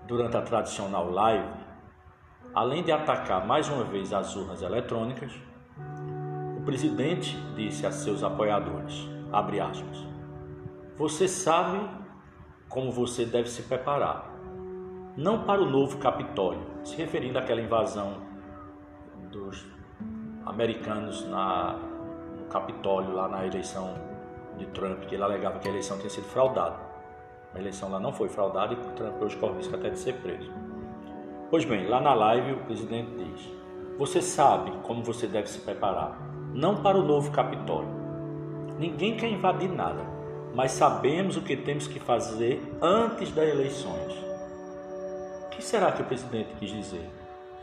durante 0.06 0.36
a 0.36 0.42
tradicional 0.42 1.10
live, 1.10 1.48
além 2.54 2.84
de 2.84 2.92
atacar 2.92 3.48
mais 3.48 3.70
uma 3.70 3.86
vez 3.86 4.12
as 4.12 4.36
urnas 4.36 4.62
eletrônicas, 4.62 5.32
o 6.58 6.62
presidente 6.64 7.38
disse 7.56 7.86
a 7.88 7.92
seus 7.92 8.22
apoiadores, 8.22 9.08
aspas, 9.32 10.06
você 10.98 11.30
sabe 11.30 12.01
como 12.72 12.92
você 12.92 13.26
deve 13.26 13.50
se 13.50 13.64
preparar 13.64 14.32
não 15.16 15.44
para 15.44 15.62
o 15.62 15.70
novo 15.70 15.98
Capitólio, 15.98 16.62
se 16.84 16.96
referindo 16.96 17.38
àquela 17.38 17.62
invasão 17.62 18.14
dos 19.30 19.68
americanos 20.46 21.28
na, 21.28 21.78
no 22.38 22.46
Capitólio, 22.46 23.14
lá 23.14 23.28
na 23.28 23.46
eleição 23.46 23.94
de 24.58 24.66
Trump, 24.68 25.02
que 25.02 25.16
ele 25.16 25.24
alegava 25.24 25.60
que 25.60 25.68
a 25.68 25.72
eleição 25.72 25.98
tinha 25.98 26.10
sido 26.10 26.26
fraudada. 26.28 26.78
A 27.54 27.60
eleição 27.60 27.92
lá 27.92 28.00
não 28.00 28.14
foi 28.14 28.30
fraudada 28.30 28.74
e 28.74 28.78
Trump 28.96 29.22
hoje 29.22 29.36
corre 29.36 29.58
risco 29.58 29.76
até 29.76 29.90
de 29.90 30.00
ser 30.00 30.14
preso. 30.22 30.50
Pois 31.50 31.66
bem, 31.66 31.88
lá 31.88 32.00
na 32.00 32.14
live 32.14 32.54
o 32.54 32.64
presidente 32.64 33.12
diz: 33.12 33.50
Você 33.98 34.22
sabe 34.22 34.72
como 34.84 35.04
você 35.04 35.28
deve 35.28 35.50
se 35.50 35.60
preparar, 35.60 36.18
não 36.54 36.82
para 36.82 36.98
o 36.98 37.04
novo 37.04 37.32
Capitólio. 37.32 38.00
Ninguém 38.80 39.18
quer 39.18 39.30
invadir 39.30 39.70
nada, 39.70 40.02
mas 40.54 40.72
sabemos 40.72 41.38
o 41.38 41.42
que 41.42 41.56
temos 41.56 41.88
que 41.88 42.00
fazer 42.00 42.62
antes 42.82 43.32
das 43.32 43.48
eleições 43.48 44.32
que 45.62 45.68
será 45.68 45.92
que 45.92 46.02
o 46.02 46.06
presidente 46.06 46.56
quis 46.60 46.72
dizer? 46.72 47.08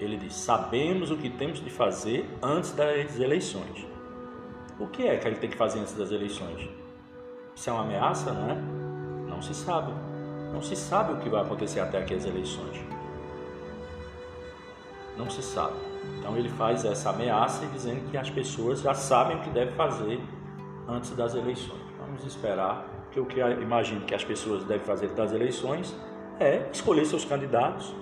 Ele 0.00 0.16
diz: 0.16 0.32
sabemos 0.34 1.10
o 1.10 1.16
que 1.16 1.28
temos 1.28 1.62
de 1.62 1.68
fazer 1.68 2.30
antes 2.40 2.70
das 2.72 3.18
eleições. 3.18 3.84
O 4.78 4.86
que 4.86 5.08
é 5.08 5.16
que 5.16 5.26
ele 5.26 5.36
tem 5.36 5.50
que 5.50 5.56
fazer 5.56 5.80
antes 5.80 5.94
das 5.94 6.12
eleições? 6.12 6.70
Isso 7.56 7.68
é 7.68 7.72
uma 7.72 7.82
ameaça, 7.82 8.32
não 8.32 8.50
é? 8.50 8.54
Não 9.28 9.42
se 9.42 9.52
sabe. 9.52 9.92
Não 10.52 10.62
se 10.62 10.76
sabe 10.76 11.14
o 11.14 11.16
que 11.16 11.28
vai 11.28 11.42
acontecer 11.42 11.80
até 11.80 11.98
aqui 11.98 12.14
as 12.14 12.24
eleições. 12.24 12.80
Não 15.16 15.28
se 15.28 15.42
sabe. 15.42 15.74
Então 16.20 16.36
ele 16.36 16.48
faz 16.50 16.84
essa 16.84 17.10
ameaça 17.10 17.66
dizendo 17.66 18.08
que 18.08 18.16
as 18.16 18.30
pessoas 18.30 18.80
já 18.80 18.94
sabem 18.94 19.38
o 19.38 19.40
que 19.40 19.50
deve 19.50 19.72
fazer 19.72 20.20
antes 20.86 21.10
das 21.10 21.34
eleições. 21.34 21.87
Vamos 22.08 22.24
esperar 22.24 22.86
que 23.12 23.20
o 23.20 23.26
que 23.26 23.38
eu 23.38 23.60
imagino 23.60 24.00
que 24.06 24.14
as 24.14 24.24
pessoas 24.24 24.64
devem 24.64 24.82
fazer 24.82 25.08
das 25.08 25.30
eleições 25.30 25.94
é 26.40 26.66
escolher 26.72 27.04
seus 27.04 27.22
candidatos, 27.22 27.94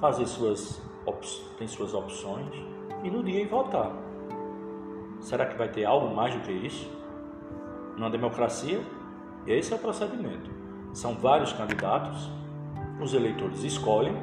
fazer 0.00 0.26
suas 0.26 0.80
tem 1.58 1.66
suas 1.66 1.92
opções 1.92 2.54
e 3.02 3.10
no 3.10 3.24
dia 3.24 3.40
ir 3.40 3.48
votar. 3.48 3.90
Será 5.20 5.44
que 5.44 5.56
vai 5.56 5.68
ter 5.68 5.84
algo 5.84 6.14
mais 6.14 6.34
do 6.34 6.40
que 6.40 6.52
isso? 6.52 6.88
Numa 7.96 8.10
democracia, 8.10 8.80
esse 9.44 9.72
é 9.72 9.76
o 9.76 9.78
procedimento. 9.78 10.50
São 10.92 11.14
vários 11.14 11.52
candidatos, 11.52 12.30
os 13.00 13.12
eleitores 13.12 13.64
escolhem 13.64 14.16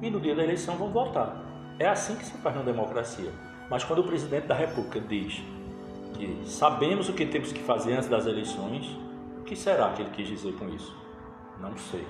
e 0.00 0.08
no 0.10 0.18
dia 0.18 0.34
da 0.34 0.44
eleição 0.44 0.76
vão 0.76 0.90
votar. 0.90 1.42
É 1.78 1.86
assim 1.86 2.16
que 2.16 2.24
se 2.24 2.38
faz 2.38 2.56
na 2.56 2.62
democracia. 2.62 3.30
Mas 3.68 3.84
quando 3.84 3.98
o 3.98 4.04
presidente 4.04 4.46
da 4.46 4.54
República 4.54 4.98
diz 4.98 5.42
que 6.14 6.42
sabemos 6.44 7.08
o 7.08 7.12
que 7.12 7.26
temos 7.26 7.52
que 7.52 7.60
fazer 7.60 7.94
antes 7.94 8.08
das 8.08 8.26
eleições, 8.26 8.86
o 9.40 9.42
que 9.42 9.56
será 9.56 9.90
que 9.92 10.02
ele 10.02 10.10
quis 10.10 10.28
dizer 10.28 10.52
com 10.54 10.68
isso? 10.68 10.94
Não 11.60 11.76
sei 11.76 12.06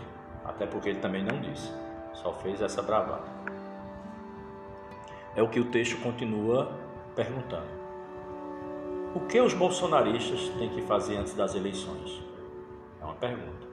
até 0.49 0.67
porque 0.67 0.89
ele 0.89 0.99
também 0.99 1.23
não 1.23 1.39
disse, 1.41 1.71
só 2.15 2.33
fez 2.33 2.61
essa 2.63 2.83
bravata. 2.83 3.31
É 5.37 5.43
o 5.43 5.49
que 5.49 5.61
o 5.61 5.67
texto 5.67 6.01
continua 6.03 6.73
perguntando. 7.15 7.79
O 9.15 9.21
que 9.21 9.41
os 9.41 9.53
bolsonaristas 9.53 10.49
têm 10.59 10.71
que 10.71 10.83
fazer 10.83 11.17
antes 11.17 11.35
das 11.35 11.55
eleições? 11.55 12.23
É 13.01 13.05
uma 13.05 13.15
pergunta. 13.15 13.69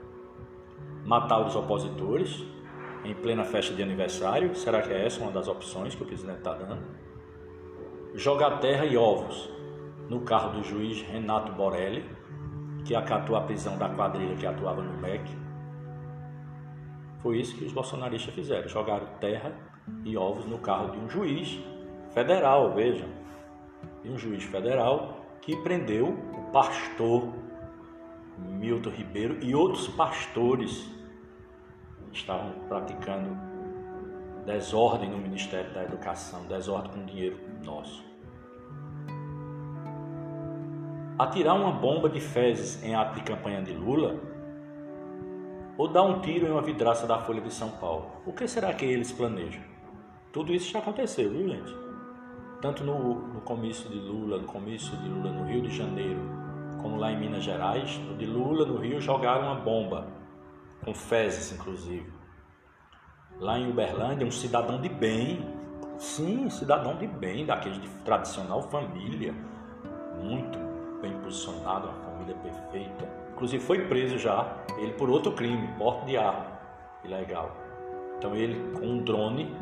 Matar 1.05 1.45
os 1.45 1.55
opositores 1.55 2.43
em 3.03 3.13
plena 3.15 3.43
festa 3.43 3.73
de 3.73 3.81
aniversário? 3.81 4.55
Será 4.55 4.81
que 4.81 4.91
é 4.91 5.05
essa 5.05 5.21
uma 5.21 5.31
das 5.31 5.47
opções 5.47 5.95
que 5.95 6.03
o 6.03 6.05
presidente 6.05 6.39
está 6.39 6.53
dando? 6.53 6.83
Jogar 8.13 8.59
terra 8.59 8.85
e 8.85 8.97
ovos 8.97 9.49
no 10.09 10.21
carro 10.21 10.57
do 10.57 10.63
juiz 10.63 11.01
Renato 11.01 11.51
Borelli, 11.53 12.09
que 12.85 12.95
acatou 12.95 13.35
a 13.35 13.41
prisão 13.41 13.77
da 13.77 13.89
quadrilha 13.89 14.35
que 14.35 14.45
atuava 14.45 14.81
no 14.81 14.97
MEC 15.01 15.45
foi 17.25 17.39
isso 17.39 17.57
que 17.57 17.65
os 17.65 17.73
bolsonaristas 17.73 18.31
fizeram: 18.35 18.67
jogaram 18.67 19.07
terra 19.19 19.51
e 20.03 20.15
ovos 20.15 20.45
no 20.45 20.59
carro 20.59 20.91
de 20.91 20.99
um 20.99 21.09
juiz 21.09 21.59
federal, 22.13 22.71
vejam, 22.75 23.09
de 24.03 24.11
um 24.11 24.15
juiz 24.15 24.43
federal 24.43 25.25
que 25.41 25.55
prendeu 25.63 26.09
o 26.09 26.51
pastor 26.51 27.33
Milton 28.37 28.91
Ribeiro 28.91 29.43
e 29.43 29.55
outros 29.55 29.87
pastores 29.87 30.87
que 32.11 32.19
estavam 32.19 32.51
praticando 32.69 33.35
desordem 34.45 35.09
no 35.09 35.17
Ministério 35.17 35.73
da 35.73 35.83
Educação, 35.83 36.45
desordem 36.45 36.91
com 36.91 37.05
dinheiro 37.07 37.39
nosso. 37.63 38.04
Atirar 41.17 41.55
uma 41.55 41.71
bomba 41.71 42.09
de 42.09 42.19
fezes 42.19 42.83
em 42.83 42.93
ato 42.93 43.15
de 43.15 43.21
campanha 43.21 43.61
de 43.61 43.71
Lula 43.71 44.19
ou 45.77 45.87
dar 45.87 46.03
um 46.03 46.19
tiro 46.19 46.45
em 46.45 46.51
uma 46.51 46.61
vidraça 46.61 47.07
da 47.07 47.17
Folha 47.19 47.39
de 47.39 47.53
São 47.53 47.69
Paulo. 47.69 48.11
O 48.25 48.33
que 48.33 48.45
será 48.45 48.73
que 48.73 48.83
eles 48.83 49.13
planejam? 49.13 49.61
Tudo 50.33 50.53
isso 50.53 50.69
já 50.69 50.79
aconteceu, 50.79 51.29
viu, 51.29 51.47
gente? 51.47 51.73
Tanto 52.61 52.83
no, 52.83 53.15
no 53.29 53.39
comício 53.39 53.89
de 53.89 53.97
Lula, 53.97 54.39
no 54.39 54.43
comício 54.45 54.97
de 54.97 55.07
Lula 55.07 55.31
no 55.31 55.45
Rio 55.45 55.61
de 55.61 55.73
Janeiro, 55.73 56.19
como 56.81 56.97
lá 56.97 57.13
em 57.13 57.17
Minas 57.17 57.45
Gerais, 57.45 57.97
no 57.99 58.17
de 58.17 58.25
Lula 58.25 58.65
no 58.65 58.75
Rio 58.75 58.99
jogaram 58.99 59.43
uma 59.43 59.55
bomba, 59.55 60.07
com 60.83 60.93
fezes 60.93 61.53
inclusive. 61.53 62.11
Lá 63.39 63.57
em 63.57 63.69
Uberlândia, 63.69 64.27
um 64.27 64.31
cidadão 64.31 64.81
de 64.81 64.89
bem, 64.89 65.47
sim, 65.97 66.49
cidadão 66.49 66.97
de 66.97 67.07
bem, 67.07 67.45
daquele 67.45 67.79
de 67.79 67.87
tradicional 68.03 68.63
família, 68.63 69.33
muito 70.21 70.64
bem 71.01 71.13
posicionado, 71.19 71.87
uma 71.87 71.97
família 71.99 72.35
perfeita, 72.35 73.25
Inclusive 73.35 73.61
foi 73.61 73.85
preso 73.85 74.17
já, 74.17 74.63
ele 74.77 74.93
por 74.93 75.09
outro 75.09 75.33
crime, 75.33 75.67
porte 75.77 76.05
de 76.05 76.15
arma 76.15 76.57
ilegal. 77.03 77.53
Então 78.17 78.33
ele 78.33 78.71
com 78.71 78.85
um 78.85 79.03
drone, 79.03 79.53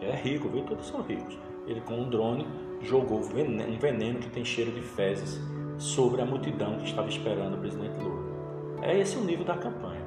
é 0.00 0.12
rico, 0.12 0.48
viu? 0.48 0.62
Todos 0.62 0.86
são 0.86 1.02
ricos. 1.02 1.36
Ele 1.66 1.80
com 1.80 1.94
um 1.94 2.08
drone 2.08 2.46
jogou 2.80 3.18
um 3.18 3.78
veneno 3.78 4.20
que 4.20 4.30
tem 4.30 4.44
cheiro 4.44 4.70
de 4.70 4.80
fezes 4.80 5.40
sobre 5.76 6.22
a 6.22 6.24
multidão 6.24 6.78
que 6.78 6.84
estava 6.84 7.08
esperando 7.08 7.54
o 7.54 7.58
presidente 7.58 8.00
Lula. 8.00 8.78
É 8.80 8.96
esse 8.96 9.16
o 9.16 9.24
nível 9.24 9.44
da 9.44 9.56
campanha. 9.56 10.06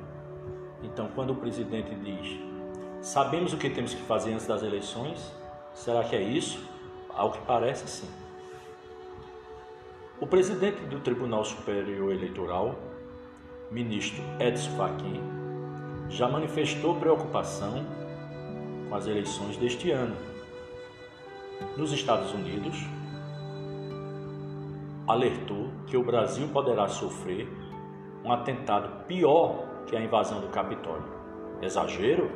Então, 0.82 1.10
quando 1.14 1.32
o 1.32 1.36
presidente 1.36 1.94
diz: 1.96 2.40
"Sabemos 3.02 3.52
o 3.52 3.58
que 3.58 3.70
temos 3.70 3.94
que 3.94 4.02
fazer 4.04 4.32
antes 4.32 4.48
das 4.48 4.64
eleições", 4.64 5.30
será 5.74 6.06
que 6.06 6.16
é 6.16 6.22
isso? 6.22 6.58
Ao 7.14 7.32
que 7.32 7.40
parece, 7.40 7.86
sim. 7.86 8.23
O 10.20 10.28
presidente 10.28 10.82
do 10.86 11.00
Tribunal 11.00 11.44
Superior 11.44 12.14
Eleitoral 12.14 12.76
ministro 13.72 14.24
Edson 14.40 14.70
Fachin 14.78 15.20
já 16.08 16.30
manifestou 16.30 16.96
preocupação 16.96 17.84
com 18.88 18.96
as 18.96 19.08
eleições 19.08 19.58
deste 19.58 19.90
ano. 19.90 20.16
Nos 21.76 21.92
Estados 21.92 22.32
Unidos, 22.32 22.78
alertou 25.08 25.70
que 25.88 25.98
o 25.98 26.04
Brasil 26.04 26.48
poderá 26.50 26.88
sofrer 26.88 27.48
um 28.24 28.32
atentado 28.32 29.06
pior 29.06 29.66
que 29.88 29.96
a 29.96 30.02
invasão 30.02 30.40
do 30.40 30.48
Capitólio. 30.50 31.12
Exagero? 31.62 32.32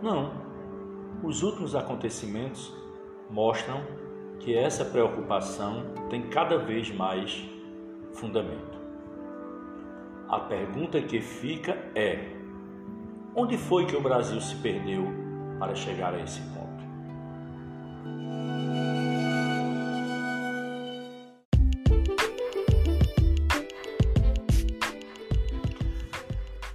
Não. 0.00 0.32
Os 1.24 1.42
últimos 1.42 1.74
acontecimentos 1.74 2.72
mostram 3.28 3.82
que 4.42 4.56
essa 4.56 4.84
preocupação 4.84 5.84
tem 6.10 6.28
cada 6.28 6.58
vez 6.58 6.92
mais 6.92 7.44
fundamento. 8.12 8.76
A 10.28 10.40
pergunta 10.40 11.00
que 11.00 11.20
fica 11.20 11.78
é: 11.94 12.28
onde 13.36 13.56
foi 13.56 13.86
que 13.86 13.96
o 13.96 14.00
Brasil 14.00 14.40
se 14.40 14.56
perdeu 14.56 15.06
para 15.58 15.74
chegar 15.74 16.12
a 16.12 16.20
esse 16.20 16.40
ponto? 16.40 16.62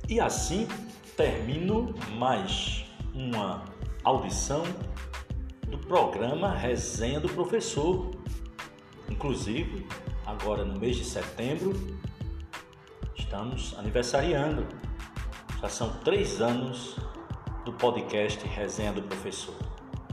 E 0.08 0.22
assim 0.22 0.68
termino 1.18 1.94
mais 2.18 2.86
uma 3.14 3.66
audição 4.06 4.64
do 5.68 5.78
programa 5.78 6.54
Resenha 6.54 7.20
do 7.20 7.28
Professor. 7.28 8.12
Inclusive, 9.10 9.86
agora 10.26 10.64
no 10.64 10.80
mês 10.80 10.96
de 10.96 11.04
setembro, 11.04 11.74
estamos 13.16 13.78
aniversariando. 13.78 14.66
Já 15.60 15.68
são 15.68 15.90
três 16.00 16.40
anos 16.40 16.96
do 17.66 17.74
podcast 17.74 18.46
Resenha 18.48 18.94
do 18.94 19.02
Professor. 19.02 19.56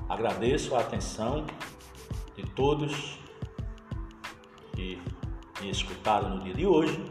Agradeço 0.09 0.75
a 0.75 0.81
atenção 0.81 1.47
de 2.37 2.43
todos 2.51 3.21
que 4.75 5.01
me 5.61 5.71
escutaram 5.71 6.31
no 6.31 6.43
dia 6.43 6.55
de 6.55 6.67
hoje. 6.67 7.05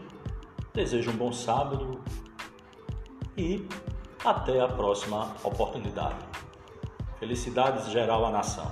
Desejo 0.73 1.11
um 1.11 1.15
bom 1.15 1.31
sábado 1.31 2.01
e 3.37 3.65
até 4.25 4.59
a 4.59 4.67
próxima 4.67 5.33
oportunidade. 5.43 6.32
Felicidades 7.23 7.89
geral 7.89 8.25
à 8.25 8.29
nação. 8.29 8.69